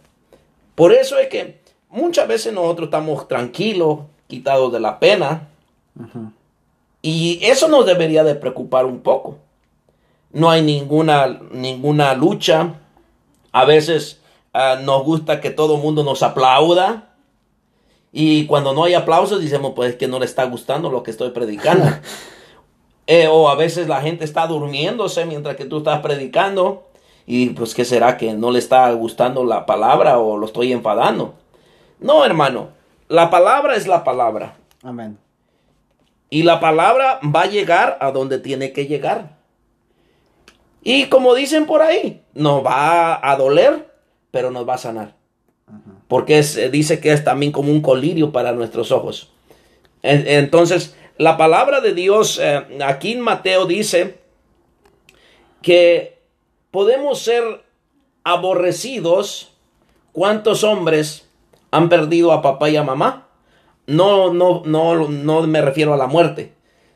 [0.74, 5.48] Por eso es que muchas veces nosotros estamos tranquilos, quitados de la pena.
[7.02, 9.38] Y eso nos debería de preocupar un poco.
[10.32, 12.74] No hay ninguna, ninguna lucha.
[13.52, 14.20] A veces
[14.52, 17.14] ah, nos gusta que todo el mundo nos aplauda.
[18.12, 21.10] Y cuando no hay aplausos, decimos, pues es que no le está gustando lo que
[21.10, 21.86] estoy predicando.
[23.08, 26.88] Eh, o a veces la gente está durmiéndose mientras que tú estás predicando.
[27.24, 28.16] Y pues, ¿qué será?
[28.16, 31.34] ¿Que no le está gustando la palabra o lo estoy enfadando?
[32.00, 32.70] No, hermano.
[33.08, 34.56] La palabra es la palabra.
[34.82, 35.18] Amén.
[36.30, 39.35] Y la palabra va a llegar a donde tiene que llegar.
[40.88, 43.92] Y como dicen por ahí, nos va a doler,
[44.30, 45.16] pero nos va a sanar.
[46.06, 49.32] Porque se dice que es también como un colirio para nuestros ojos.
[50.04, 54.18] En- Entonces, la palabra de Dios eh, aquí en Mateo dice
[55.60, 56.20] que
[56.70, 57.64] podemos ser
[58.22, 59.52] aborrecidos.
[60.12, 61.28] ¿Cuántos hombres
[61.72, 63.26] han perdido a papá y a mamá?
[63.88, 66.52] No, no, no, no me refiero a la muerte,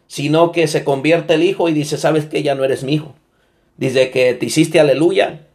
[0.06, 3.16] sino que se convierte el hijo y dice, sabes que ya no eres mi hijo.
[3.80, 5.46] Dice que te hiciste aleluya,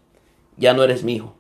[0.58, 1.36] ya no eres mi hijo.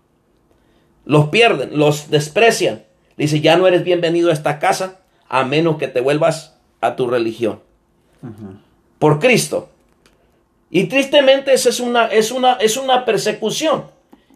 [1.04, 2.84] Los pierden, los desprecian.
[3.18, 7.08] Dice, ya no eres bienvenido a esta casa a menos que te vuelvas a tu
[7.08, 7.60] religión.
[9.00, 9.70] Por Cristo.
[10.70, 13.86] Y tristemente esa es una, es una, es una persecución,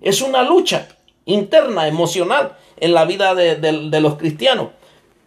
[0.01, 0.87] es una lucha
[1.25, 4.69] interna, emocional en la vida de, de- de los cristianos.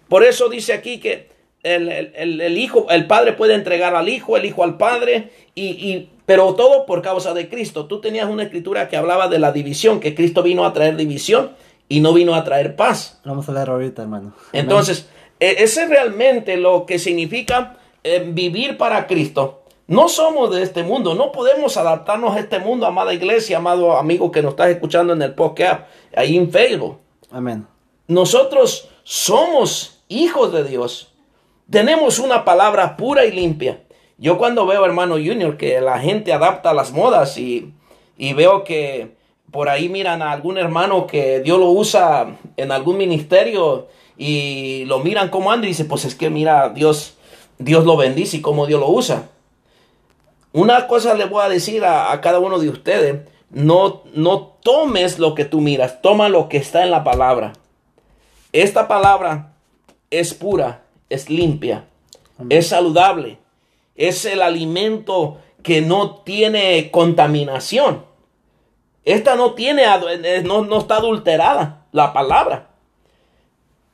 [0.08, 1.28] Por eso dice aquí que
[1.62, 5.30] el, el- el- el hijo, el padre puede entregar al hijo, el hijo al padre,
[5.54, 7.86] y, y- pero todo por causa de Cristo.
[7.86, 11.52] Tú tenías una escritura que hablaba de la división, que Cristo vino a traer división
[11.88, 13.20] y no vino a traer paz.
[13.24, 14.32] Lo Vamos a leer ahorita, hermano.
[14.52, 15.08] Entonces,
[15.40, 19.62] e- ese es realmente lo que significa eh, vivir para Cristo.
[19.88, 24.30] No somos de este mundo, no podemos adaptarnos a este mundo, amada iglesia, amado amigo
[24.30, 25.82] que nos estás escuchando en el podcast,
[26.16, 26.98] ahí en Facebook.
[27.30, 27.66] Amén.
[28.06, 31.12] Nosotros somos hijos de Dios.
[31.68, 33.82] Tenemos una palabra pura y limpia.
[34.22, 37.72] Yo cuando veo, hermano Junior, que la gente adapta las modas y,
[38.16, 39.16] y veo que
[39.50, 45.00] por ahí miran a algún hermano que Dios lo usa en algún ministerio y lo
[45.00, 47.16] miran como anda y dice, pues es que mira, Dios,
[47.58, 49.28] Dios lo bendice y cómo Dios lo usa.
[50.52, 55.18] Una cosa le voy a decir a, a cada uno de ustedes, no, no tomes
[55.18, 57.54] lo que tú miras, toma lo que está en la palabra.
[58.52, 59.54] Esta palabra
[60.12, 61.86] es pura, es limpia,
[62.50, 63.41] es saludable,
[63.96, 68.04] es el alimento que no tiene contaminación.
[69.04, 72.68] Esta no tiene, eh, no, no está adulterada, la palabra.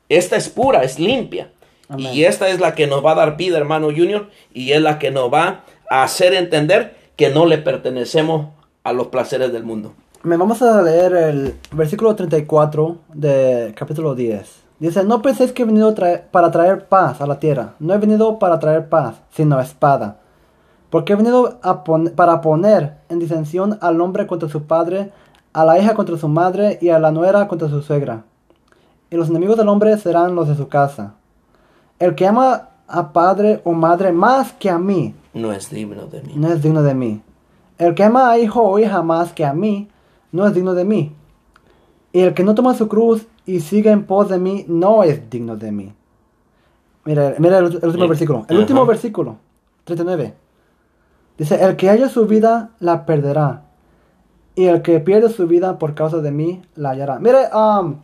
[0.09, 1.51] Esta es pura, es limpia.
[1.88, 2.12] Amén.
[2.12, 4.99] Y esta es la que nos va a dar vida, hermano Junior, y es la
[4.99, 8.49] que nos va a hacer entender que no le pertenecemos
[8.84, 9.94] a los placeres del mundo.
[10.22, 14.67] Me vamos a leer el versículo 34 de capítulo 10.
[14.79, 17.74] Dice, no penséis que he venido traer- para traer paz a la tierra.
[17.81, 20.18] No he venido para traer paz, sino espada.
[20.91, 25.11] Porque he venido a pon- para poner en disensión al hombre contra su padre,
[25.53, 28.22] a la hija contra su madre y a la nuera contra su suegra.
[29.11, 31.14] Y los enemigos del hombre serán los de su casa.
[31.99, 36.22] El que ama a padre o madre más que a mí, No es digno de
[36.22, 36.33] mí.
[36.37, 37.20] no es digno de mí.
[37.79, 39.89] El que ama a hijo o hija más que a mí,
[40.31, 41.12] no es digno de mí.
[42.12, 45.28] Y el que no toma su cruz y sigue en pos de mí, no es
[45.30, 45.92] digno de mí.
[47.05, 48.38] Mira, mira el, el último versículo.
[48.49, 48.61] El ajá.
[48.61, 49.36] último versículo,
[49.84, 50.34] 39.
[51.38, 53.62] Dice, el que haya su vida, la perderá.
[54.55, 57.18] Y el que pierde su vida por causa de mí, la hallará.
[57.20, 57.96] Mire, um,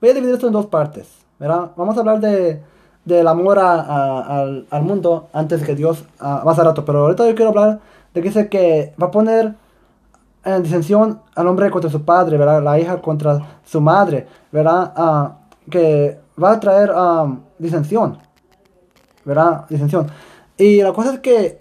[0.00, 1.08] voy a dividir esto en dos partes.
[1.38, 1.70] ¿verdad?
[1.76, 2.62] Vamos a hablar de,
[3.04, 6.84] del amor a- a- al, al mundo antes que Dios, ah, más a rato.
[6.84, 7.80] Pero ahorita yo quiero hablar
[8.14, 9.54] de que dice que va a poner
[10.44, 12.62] en disensión al hombre contra su padre, ¿verdad?
[12.62, 14.92] La hija contra su madre, ¿verdad?
[14.96, 15.38] Ah,
[15.70, 18.18] que va a traer um, disensión.
[19.24, 19.66] ¿verdad?
[19.68, 20.08] Disensión.
[20.58, 21.60] Y la cosa es que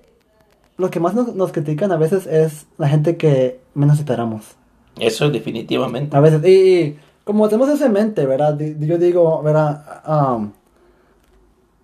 [0.78, 4.56] los que más nos, nos critican a veces es la gente que menos esperamos.
[5.00, 6.18] Eso definitivamente.
[6.18, 8.58] A veces, y, y como tenemos eso en mente, ¿verdad?
[8.58, 10.02] Yo digo, ¿verdad?
[10.08, 10.52] Um,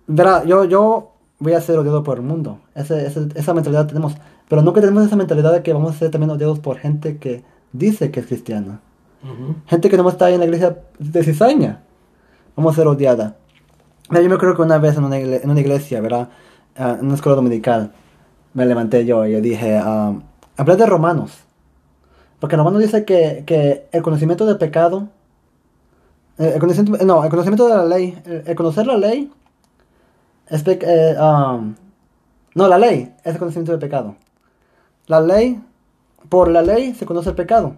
[0.06, 0.44] ¿verdad?
[0.46, 2.58] Yo, yo voy a ser odiado por el mundo.
[2.74, 4.14] Ese- ese- esa mentalidad tenemos.
[4.48, 7.44] Pero nunca tenemos esa mentalidad de que vamos a ser también odiados por gente que
[7.72, 8.80] dice que es cristiana.
[9.22, 9.56] Ujú.
[9.66, 11.82] Gente que no está ahí en la iglesia de cizaña.
[12.56, 13.36] Vamos a ser odiada.
[14.10, 16.28] Mira, Yo me acuerdo que una vez en una, igle- en una iglesia, ¿verdad?
[16.76, 17.92] Ah, en una escuela dominical,
[18.54, 20.22] me levanté yo y yo dije, um,
[20.56, 21.32] hablé de Romanos.
[22.40, 25.08] Porque Romanos dice que, que el conocimiento del pecado,
[26.38, 29.30] eh, el conocimiento, no, el conocimiento de la ley, el, el conocer la ley,
[30.48, 31.74] es eh, um,
[32.54, 34.14] no, la ley es el conocimiento del pecado.
[35.08, 35.60] La ley,
[36.28, 37.74] por la ley se conoce el pecado.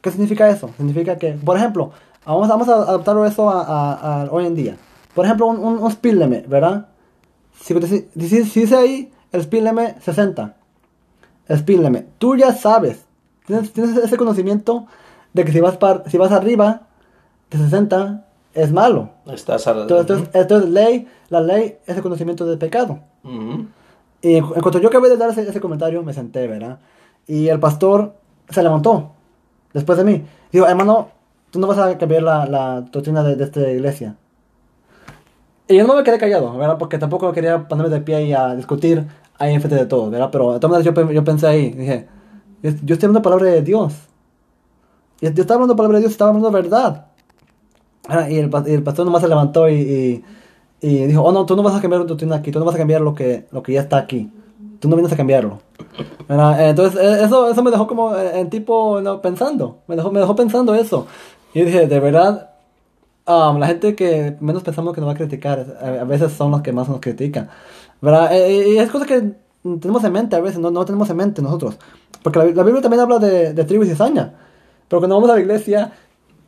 [0.00, 0.70] ¿Qué significa eso?
[0.76, 1.90] Significa que, por ejemplo,
[2.24, 4.76] vamos, vamos a adaptarlo eso a, a- a hoy en día.
[5.14, 6.88] Por ejemplo, un, un, un speed limit, ¿verdad?
[7.60, 10.54] Si, si, si- dice ahí el speed limit 60,
[11.48, 13.04] el speed limit, tú ya sabes,
[13.46, 14.86] tienes, tienes ese conocimiento
[15.32, 16.82] de que si vas, par- si vas arriba
[17.50, 19.10] de 60 es malo.
[19.26, 23.00] Estás a- Entonces, entonces, entonces, ley, la ley es el conocimiento del pecado.
[23.24, 23.66] Ujú.
[24.22, 26.78] Y en, cuanto yo acabé de dar ese, ese comentario, me senté, ¿verdad?
[27.26, 28.14] Y el pastor
[28.48, 29.12] se levantó
[29.72, 30.24] después de mí.
[30.52, 31.08] Digo, hermano,
[31.50, 34.16] tú no vas a cambiar la, la doctrina de, de esta iglesia.
[35.68, 36.78] Y yo no me quedé callado, ¿verdad?
[36.78, 39.06] Porque tampoco quería ponerme de pie y a discutir
[39.38, 40.30] ahí enfrente de todos, ¿verdad?
[40.30, 42.06] Pero de todas maneras yo, yo pensé ahí, dije,
[42.62, 43.94] yo, estoy hablando palabra de Dios.
[45.20, 47.06] Yo estaba hablando palabra de Dios, estaba hablando verdad.
[48.08, 50.24] Ah, Y el, y el pastor nomás se levantó y, y,
[50.80, 52.74] y dijo, oh no, tú no vas a cambiar tu doctrina aquí, tú no vas
[52.74, 54.30] a cambiar lo que, lo que ya está aquí.
[54.78, 55.60] Tú no vienes a cambiarlo.
[56.28, 56.68] ¿Verdad?
[56.68, 59.78] Entonces, eh, eso, eso me dejó como eh, en tipo no, pensando.
[59.86, 61.06] Me dejó, me dejó pensando eso.
[61.54, 62.50] Y dije, de verdad,
[63.26, 66.50] um, la gente que menos pensamos que nos va a criticar, a, a veces son
[66.50, 67.48] los que más nos critican.
[68.02, 68.36] ¿Verdad?
[68.36, 69.32] Eh, y es cosa que
[69.80, 71.78] tenemos en mente a veces, no, no tenemos en mente nosotros.
[72.22, 74.34] Porque la, la Biblia también habla de, de y cizaña.
[74.88, 75.92] Pero cuando vamos a la iglesia,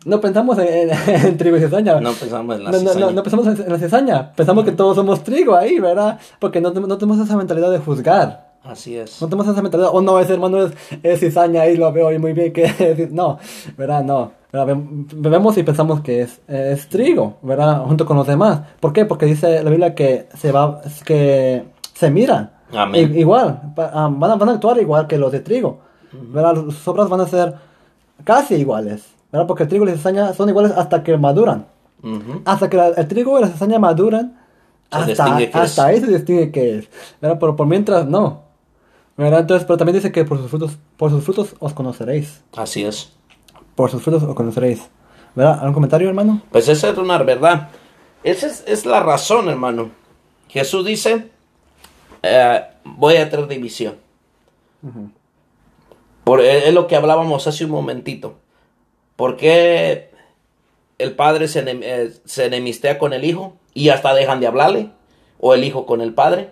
[0.05, 0.91] no pensamos en, en,
[1.27, 2.01] en tribu y cizaña.
[2.01, 3.01] No pensamos en la No, cizaña.
[3.07, 4.33] no, no pensamos en, en la cizaña.
[4.33, 6.19] Pensamos que todos somos trigo ahí, ¿verdad?
[6.39, 8.49] Porque no, no tenemos esa mentalidad de juzgar.
[8.65, 9.21] Así es.
[9.23, 10.73] No tenemos esa mentalidad, oh no, ese hermano es,
[11.03, 13.09] es cizaña y lo veo y muy bien que.
[13.13, 13.39] No,
[13.77, 14.03] ¿verdad?
[14.05, 14.33] No.
[15.13, 17.83] Vemos y pensamos que es, es trigo, ¿verdad?
[17.85, 18.61] Junto con los demás.
[18.81, 19.05] ¿Por qué?
[19.05, 22.63] Porque dice la Biblia que se va, que se mira.
[22.73, 23.13] Amén.
[23.15, 25.81] I- igual, ah, van, a, van a actuar igual que los de trigo.
[26.13, 26.55] ¿Verdad?
[26.65, 27.55] Sus obras van a ser
[28.25, 29.05] casi iguales.
[29.33, 29.47] ¿Verdad?
[29.47, 31.67] Porque el trigo y la cizaña son iguales hasta que maduran.
[32.03, 32.43] Ujú.
[32.45, 34.39] Hasta que la- el trigo y la cizaña maduran,
[34.91, 36.89] Se hasta, hasta ahí se distingue qué es.
[37.21, 37.39] ¿verdad?
[37.39, 38.43] Pero por mientras no.
[39.17, 39.41] ¿verdad?
[39.41, 42.43] Entonces, pero también dice que por sus frutos, por sus frutos os conoceréis.
[42.57, 43.13] Así es.
[43.75, 44.89] Por sus frutos os conoceréis.
[45.35, 45.59] ¿Verdad?
[45.61, 46.41] ¿Algún comentario, hermano?
[46.51, 47.69] Pues esa es una verdad.
[48.25, 49.91] Esa es, es la razón, hermano.
[50.49, 51.31] Jesús dice,
[52.23, 53.95] eh, voy a traer división.
[56.25, 58.37] Por, es es lo que hablábamos hace un momentito.
[59.19, 60.11] ¿Por qué
[60.99, 64.91] el padre eh, se enemistea con el hijo y hasta dejan de hablarle?
[65.41, 66.51] ¿O el hijo con el padre?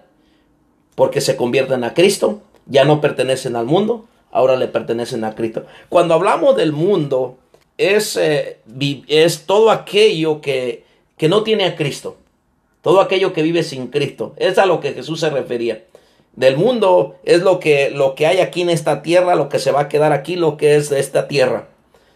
[0.96, 5.64] Porque se convierten a Cristo, ya no pertenecen al mundo, ahora le pertenecen a Cristo.
[5.88, 7.38] Cuando hablamos del mundo,
[7.78, 8.58] es, eh,
[9.06, 10.82] es todo aquello que,
[11.16, 12.16] que no tiene a Cristo.
[12.82, 14.34] Todo aquello que vive sin Cristo.
[14.38, 15.84] Es a lo que Jesús se refería.
[16.34, 19.70] Del mundo es lo que, lo que hay aquí en esta tierra, lo que se
[19.70, 21.68] va a quedar aquí, lo que es de esta tierra.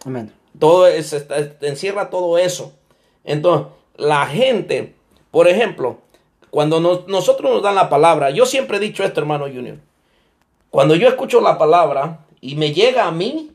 [0.03, 0.40] Amén.
[0.59, 1.13] Todo es,
[1.61, 2.73] encierra todo eso.
[3.23, 4.95] Entonces, la gente,
[5.31, 5.99] por ejemplo,
[6.49, 9.77] cuando nos- nosotros nos dan la palabra, yo siempre he dicho esto, hermano Junior.
[10.69, 13.51] Cuando yo escucho la palabra y me llega a mí,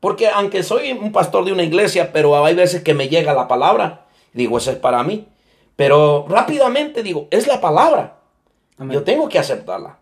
[0.00, 3.48] porque aunque soy un pastor de una iglesia, pero hay veces que me llega la
[3.48, 5.26] palabra, digo, eso es para mí.
[5.76, 8.18] Pero rápidamente digo, es la palabra.
[8.78, 8.94] Amén.
[8.94, 9.98] Yo tengo que aceptarla.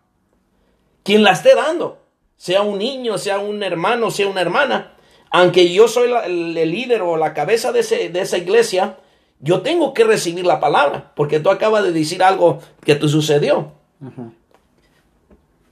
[1.03, 1.99] Quien la esté dando,
[2.35, 4.93] sea un niño, sea un hermano, sea una hermana,
[5.31, 8.97] aunque yo soy la- el, el líder o la cabeza de, ese- de esa iglesia,
[9.39, 13.71] yo tengo que recibir la palabra, porque tú acabas de decir algo que te sucedió.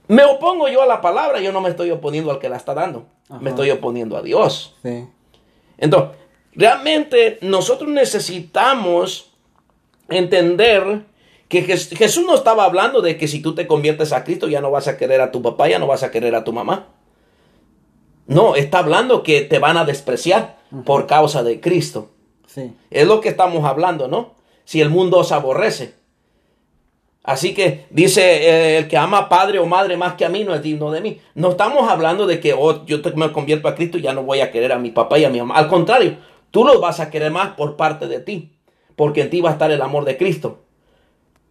[0.07, 2.73] Me opongo yo a la palabra, yo no me estoy oponiendo al que la está
[2.73, 3.05] dando,
[3.41, 4.75] me estoy oponiendo a Dios.
[4.81, 5.05] Sí.
[5.77, 6.17] Entonces,
[6.53, 9.31] realmente nosotros necesitamos
[10.07, 11.03] entender
[11.47, 14.61] que Jes- Jesús no estaba hablando de que si tú te conviertes a Cristo ya
[14.61, 16.87] no vas a querer a tu papá, ya no vas a querer a tu mamá.
[18.29, 22.11] No, está hablando que te van a despreciar por causa de Cristo.
[22.45, 22.73] Sí.
[22.89, 24.35] Es lo que estamos hablando, ¿no?
[24.65, 25.95] Si el mundo os aborrece.
[27.23, 30.43] Así que dice, eh, el que ama a padre o madre más que a mí
[30.43, 31.19] no es digno de mí.
[31.35, 34.23] No estamos hablando de que oh, yo te- me convierto a Cristo y ya no
[34.23, 35.55] voy a querer a mi papá y a mi mamá.
[35.55, 36.17] Al contrario,
[36.51, 38.53] tú los vas a querer más por parte de ti,
[38.95, 40.63] porque en ti va a estar el amor de Cristo.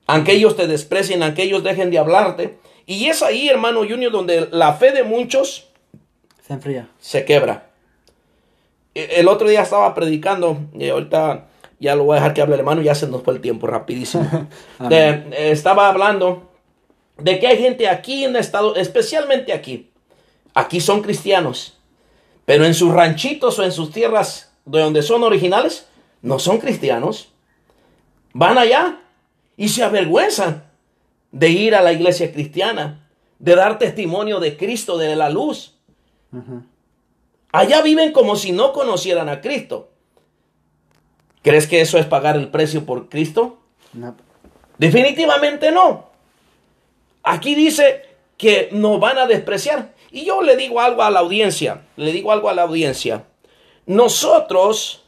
[0.07, 2.59] aunque ellos te desprecien, aunque ellos dejen de hablarte.
[2.87, 5.68] Y es ahí, hermano Junior, donde la fe de muchos
[6.49, 6.89] Se enfría.
[6.99, 7.71] se quebra.
[8.95, 11.47] E- El otro día estaba predicando, y ahorita
[11.79, 13.67] ya lo voy a dejar que hable el hermano, ya se nos fue el tiempo
[13.69, 14.27] rapidísimo.
[14.89, 16.51] De- eh, estaba hablando
[17.19, 19.91] de que hay gente aquí en estado, especialmente aquí.
[20.55, 21.79] Aquí son cristianos,
[22.45, 25.87] pero en sus ranchitos o en sus tierras de donde son originales,
[26.23, 27.29] no son cristianos.
[28.33, 29.01] Van allá
[29.57, 30.65] y se avergüenzan
[31.31, 33.07] de ir a la iglesia cristiana,
[33.39, 35.78] de dar testimonio de Cristo, de la luz.
[37.53, 39.89] Allá viven como si no conocieran a Cristo.
[41.43, 43.59] ¿Crees que eso es pagar el precio por Cristo?
[43.93, 44.15] No.
[44.77, 46.11] Definitivamente no.
[47.23, 48.05] Aquí dice
[48.37, 49.95] que nos van a despreciar.
[50.11, 53.25] Y yo le digo algo a la audiencia, le digo algo a la audiencia.
[53.87, 55.05] Nosotros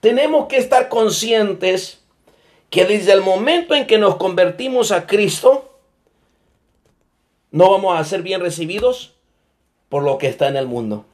[0.00, 2.00] tenemos que estar conscientes
[2.70, 5.78] que desde el momento en que nos convertimos a Cristo,
[7.50, 9.17] no vamos a ser bien recibidos
[9.88, 11.04] por lo que está en el mundo.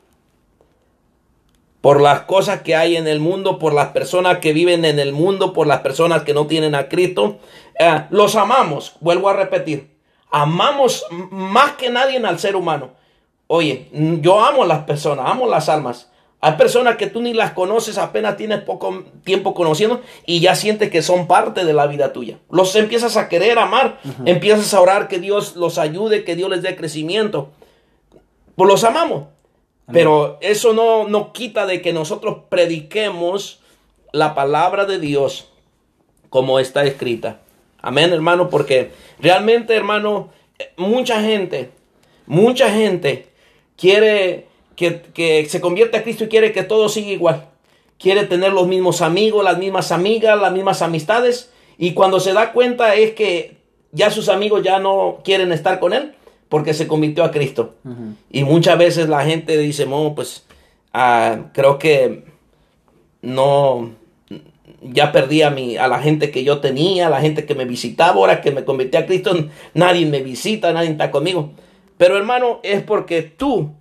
[1.80, 5.12] Por las cosas que hay en el mundo, por las personas que viven en el
[5.12, 7.38] mundo, por las personas que no tienen a Cristo.
[7.78, 9.94] Eh, los amamos, vuelvo a repetir.
[10.30, 12.90] Amamos más que nadie al ser humano.
[13.46, 16.10] Oye, yo amo a las personas, amo las almas.
[16.40, 20.90] Hay personas que tú ni las conoces, apenas tienes poco tiempo conociendo y ya sientes
[20.90, 22.38] que son parte de la vida tuya.
[22.50, 26.60] Los empiezas a querer amar, empiezas a orar que Dios los ayude, que Dios les
[26.60, 27.50] dé crecimiento.
[28.56, 29.24] Pues los amamos.
[29.92, 33.60] Pero eso no, no quita de que nosotros prediquemos
[34.12, 35.50] la palabra de Dios
[36.30, 37.40] como está escrita.
[37.82, 40.30] Amén, hermano, porque realmente, hermano,
[40.76, 41.70] mucha gente,
[42.26, 43.28] mucha gente
[43.76, 47.48] quiere que, que se convierta a Cristo y quiere que todo siga igual.
[47.98, 51.52] Quiere tener los mismos amigos, las mismas amigas, las mismas amistades.
[51.76, 53.58] Y cuando se da cuenta es que
[53.92, 56.14] ya sus amigos ya no quieren estar con él
[56.54, 57.74] porque se convirtió a Cristo.
[58.30, 60.44] Y muchas veces la gente dice, "Mo, pues
[60.92, 62.26] ah, creo que
[63.22, 63.90] no,
[64.80, 67.64] ya perdí a, mi, a la gente que yo tenía, a la gente que me
[67.64, 69.34] visitaba, ahora que me convertí a Cristo,
[69.74, 71.50] nadie me visita, nadie está conmigo.
[71.96, 73.72] Pero hermano, es porque tú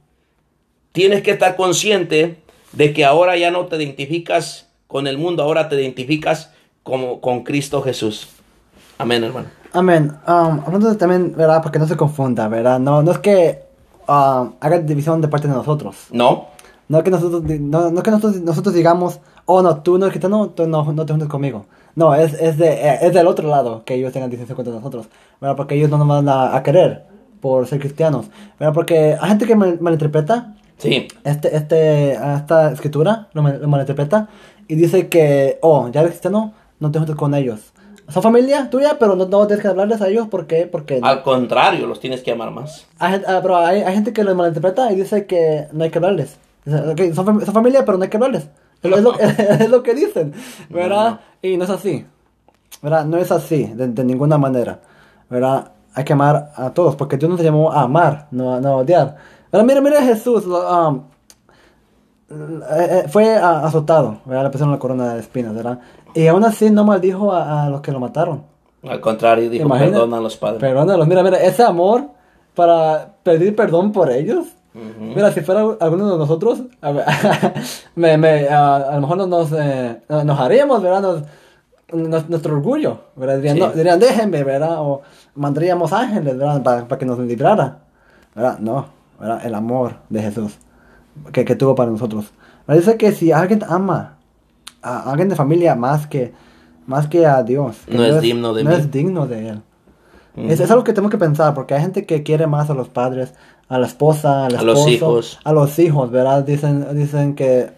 [0.93, 2.38] tienes que estar consciente
[2.71, 6.51] de que ahora ya no te identificas con el mundo, ahora te identificas
[6.82, 8.30] como, con Cristo Jesús.
[8.97, 9.62] Amén, hermano.
[9.74, 10.11] Amén.
[10.28, 11.59] Um, hablando de también, ¿verdad?
[11.61, 12.80] Para que no se confunda, ¿verdad?
[12.80, 13.63] No, no es que
[14.07, 15.95] um, haga división de parte de nosotros.
[16.11, 16.47] No,
[16.89, 20.05] No es que nosotros, no, no es que nosotros, nosotros digamos, oh no, tú no
[20.05, 21.65] eres cristiano, tú no, no te juntes conmigo.
[21.95, 25.07] No, es, es, de, eh, es del otro lado que ellos tengan distinción contra nosotros,
[25.41, 25.55] ¿verdad?
[25.55, 27.05] Porque ellos no nos van a, a querer
[27.39, 28.28] por ser cristianos,
[28.59, 28.74] ¿verdad?
[28.74, 34.28] Porque hay gente que mal- malinterpreta sí, este, este, esta escritura, lo, mal- lo malinterpreta
[34.67, 37.72] y dice que, oh, ya eres cristiano, no te juntes con ellos.
[38.14, 40.68] Son familia tuya, pero no, no tienes que hablarles a ellos, ¿por qué?
[40.68, 40.99] Porque...
[41.01, 42.86] al contrario, los tienes que amar más.
[42.99, 45.97] Hay, ah, pero hay, hay gente que lo malinterpreta y dice que no hay que
[45.97, 46.38] hablarles.
[46.64, 48.47] Dice, ok, son, son familia, pero no hay que hablarles.
[48.84, 50.34] Es, lo- es lo, que dicen,
[50.70, 51.22] ¿verdad?
[51.41, 52.05] Y no es así,
[52.82, 53.05] ¿verdad?
[53.05, 54.80] No es así, de, de ninguna manera,
[55.30, 55.72] ¿verdad?
[55.95, 58.76] Hay que amar a todos, porque Dios nos llamó a amar, no, a- no a
[58.78, 59.16] odiar.
[59.51, 59.66] ¿Verdad?
[59.66, 61.03] Mira, mira a Jesús, um,
[62.30, 64.43] eh, eh, fue ah, azotado, ¿verdad?
[64.45, 65.80] Le pusieron la corona de espinas, ¿verdad?
[66.14, 68.43] Y aún así no maldijo a, a los que lo mataron.
[68.88, 70.59] Al contrario, dijo, perdona a los padres.
[70.59, 72.07] Perdónalos, mira, mira, ese amor
[72.53, 74.47] para pedir perdón por ellos.
[74.99, 77.05] Mira, si fuera alguno de nosotros, a, ver,
[77.95, 81.01] me, me, a, a lo mejor nos, nos, eh, nos haríamos, ¿verdad?
[81.01, 81.24] Nos-
[82.28, 83.36] nuestro orgullo, ¿verdad?
[83.36, 83.61] Dirían, Sí.
[83.61, 84.82] no, dirían, déjenme, ¿verdad?
[84.82, 85.01] O
[85.36, 86.64] mandaríamos ángeles, ¿verdad?
[86.64, 87.80] Para, para que nos librara,
[88.34, 88.57] ¿verdad?
[88.57, 88.88] No,
[89.20, 89.45] ¿verdad?
[89.45, 90.57] El amor de Jesús
[91.32, 92.32] que, que tuvo para nosotros.
[92.68, 92.82] ¿Verdad?
[92.82, 94.12] Dice que si alguien ama
[94.84, 96.34] a alguien de familia más que,
[96.86, 98.75] más que a Dios, que No es digno de no mí.
[98.77, 99.61] es digno de él.
[100.36, 102.89] Es, es algo que tenemos que pensar, porque hay gente que quiere más a los
[102.89, 103.34] padres,
[103.69, 105.39] a la esposa, al A los esposo, hijos.
[105.43, 106.43] a los hijos, ¿verdad?
[106.43, 107.71] Dicen, dicen que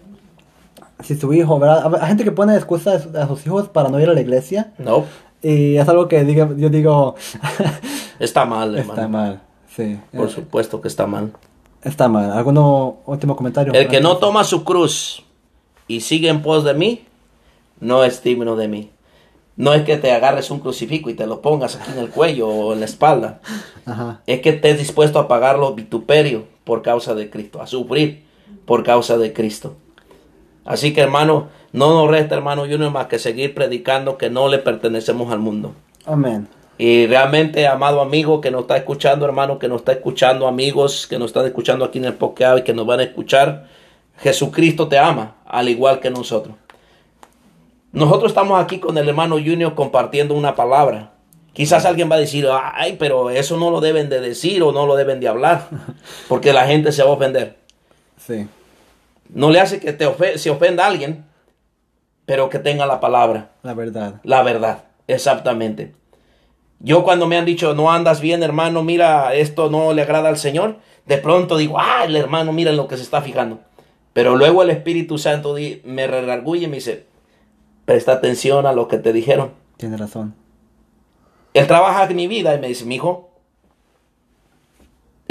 [1.02, 1.94] si su hijo, ¿verdad?
[2.02, 5.04] Hay gente que pone excusas a sus hijos para no ir a la iglesia, No,
[5.42, 7.16] y es algo que diga, yo digo,
[8.20, 8.94] está mal, hermano.
[8.94, 9.42] está mal,
[9.76, 10.00] sí.
[10.16, 11.34] Por supuesto que está mal.
[11.82, 12.32] Está mal.
[12.32, 13.74] ¿Alguno último comentario?
[13.74, 15.25] El que no toma su cruz
[15.88, 17.06] y sigue en pos de mí,
[17.80, 18.92] no es digno de mí.
[19.58, 22.50] No es que te agarres un crucifijo y te lo pongas aquí en el cuello
[22.50, 23.40] o en la espalda.
[23.86, 24.22] Ajá.
[24.28, 28.26] Es que estés dispuesto a pagar los vituperios por causa de Cristo, a sufrir
[28.66, 29.78] por causa de Cristo.
[30.66, 34.58] Así que hermano, no nos resta hermano Junior más que seguir predicando que no le
[34.58, 35.74] pertenecemos al mundo.
[36.06, 36.48] Amén.
[36.78, 41.18] Y realmente, amado amigo que nos está escuchando, hermano, que nos está escuchando, amigos que
[41.18, 43.68] nos están escuchando aquí en el podcast y que nos van a escuchar,
[44.18, 46.56] Jesucristo te ama, al igual que nosotros.
[47.92, 51.12] Nosotros estamos aquí con el hermano Junior compartiendo una palabra
[51.54, 54.86] Quizás alguien va a decir, ay, pero eso no lo deben de decir o no
[54.86, 55.70] lo deben de hablar,
[56.28, 57.56] porque la gente se va a ofender.
[58.18, 58.46] Sí.
[59.30, 61.24] No le hace que te ofe- se ofenda a alguien,
[62.26, 64.16] pero que tenga la palabra, La verdad.
[64.24, 65.96] la verdad, exactamente.
[66.82, 70.38] Yo cuando me han dicho, no andas bien, hermano, mira, esto no le agrada al
[70.38, 73.62] Señor, de pronto digo, ah, el hermano, mira en lo que se está fijando.
[74.16, 77.06] Pero luego el Espíritu Santo me redarguye y me dice,
[77.84, 79.52] presta atención a lo que te dijeron.
[79.76, 80.34] Tiene razón.
[81.54, 83.30] Él trabaja en mi vida y me dice, mi hijo,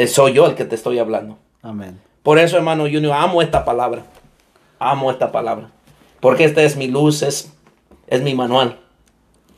[0.06, 1.38] soy yo el que te estoy hablando.
[1.62, 1.98] Amén.
[2.22, 4.02] Por eso, hermano Junior, amo esta palabra.
[4.78, 5.70] Amo esta palabra.
[6.20, 7.54] Porque esta es mi luz, es,
[8.06, 8.80] es mi manual.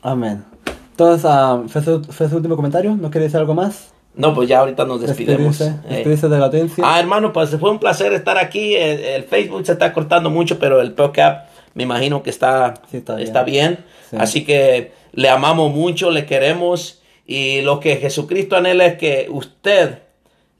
[0.01, 0.45] Amén.
[0.91, 2.95] Entonces, ah, ¿fue, su, fue su último comentario?
[2.95, 3.91] ¿No quiere decir algo más?
[4.17, 5.59] No, pues ya ahorita nos despidemos.
[5.59, 6.83] Despedirse, Eh, de la audiencia.
[6.85, 8.75] Ah, hermano, pues fue un placer estar aquí.
[8.75, 12.97] El, el Facebook se está cortando mucho, pero el podcast me imagino que está, Sí,
[12.97, 13.75] está está bien.
[13.75, 13.85] bien.
[14.09, 14.17] Sí.
[14.19, 17.01] Así que le amamos mucho, le queremos.
[17.25, 19.99] Y lo que Jesucristo anhela es que usted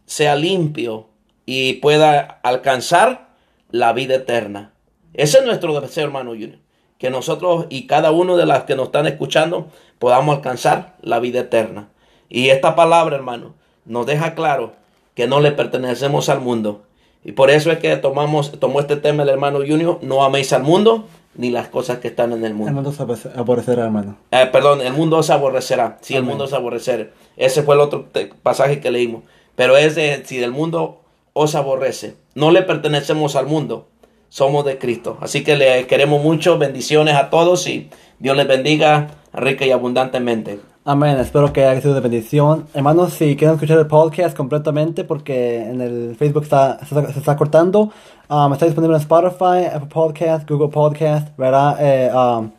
[0.05, 1.07] sea limpio
[1.45, 3.29] y pueda alcanzar
[3.71, 4.73] la vida eterna.
[5.13, 6.59] Ese es nuestro deseo, hermano Junior.
[6.97, 9.67] Que nosotros y cada uno de las que nos están escuchando
[9.99, 11.89] podamos alcanzar la vida eterna.
[12.29, 13.53] Y esta palabra, hermano,
[13.85, 14.73] nos deja claro
[15.15, 16.81] que no le pertenecemos al mundo.
[17.23, 20.63] Y por eso es que tomamos, tomó este tema el hermano Junior, no améis al
[20.63, 21.05] mundo
[21.35, 22.69] ni las cosas que están en el mundo.
[22.69, 24.17] El mundo se aborrece- aborrecerá, hermano.
[24.31, 25.97] Eh, perdón, el mundo os aborrecerá.
[26.01, 26.29] Si el Amén.
[26.29, 27.13] mundo os aborrecer.
[27.35, 28.07] Ese fue el otro
[28.43, 29.23] pasaje que leímos.
[29.55, 31.01] Pero es de si el mundo
[31.33, 32.15] os aborrece.
[32.33, 33.87] No le pertenecemos al mundo.
[34.29, 35.17] Somos de Cristo.
[35.21, 36.57] Así que le queremos mucho.
[36.57, 40.59] Bendiciones a todos y Dios les bendiga rica y abundantemente.
[40.89, 42.65] Amén, espero que haya sido de bendición.
[42.73, 47.19] Hermanos, si quieren escuchar el podcast completamente, porque en el Facebook está, se, está, se
[47.19, 47.91] está cortando,
[48.29, 51.75] um, está disponible en Spotify, Apple Podcast, Google Podcast, ¿verdad?
[51.81, 52.51] Eh, um,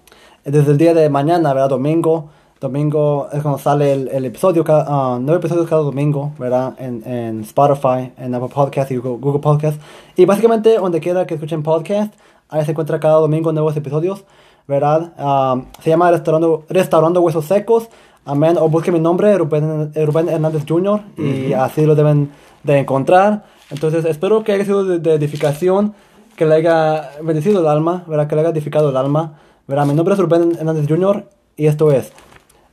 [0.45, 1.71] desde el día de mañana, ¿verdad?
[1.71, 2.29] Domingo.
[2.61, 6.75] Domingo es cuando sale el, el episodio, cada, ah, nueve episodios cada domingo, ¿verdad?
[6.79, 9.81] En, en Spotify, en Apple Podcast y Google, Google Podcast.
[10.17, 12.13] Y básicamente, donde quiera que escuchen podcast,
[12.51, 14.27] ahí se encuentra cada domingo nuevos episodios,
[14.67, 15.15] ¿verdad?
[15.19, 17.89] Um, se llama Restaurando, Restaurando Huesos Secos.
[18.29, 18.57] Amén.
[18.59, 21.01] O busquen mi nombre, Rubén, eh, Rubén Hernández Jr.
[21.17, 22.31] Y así lo deben
[22.63, 23.47] de encontrar.
[23.71, 25.95] Entonces, espero que haya sido de, de edificación,
[26.37, 28.29] que le haya bendecido el alma, ¿verdad?
[28.29, 29.39] Que le haya edificado el alma.
[29.67, 29.87] ¿verdad?
[29.87, 31.29] Mi nombre es Rubén Hernández Jr.
[31.57, 32.13] Y esto es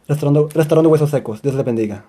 [0.08, 1.42] Restaurando, Restaurando Huesos Secos.
[1.42, 2.06] Dios les bendiga.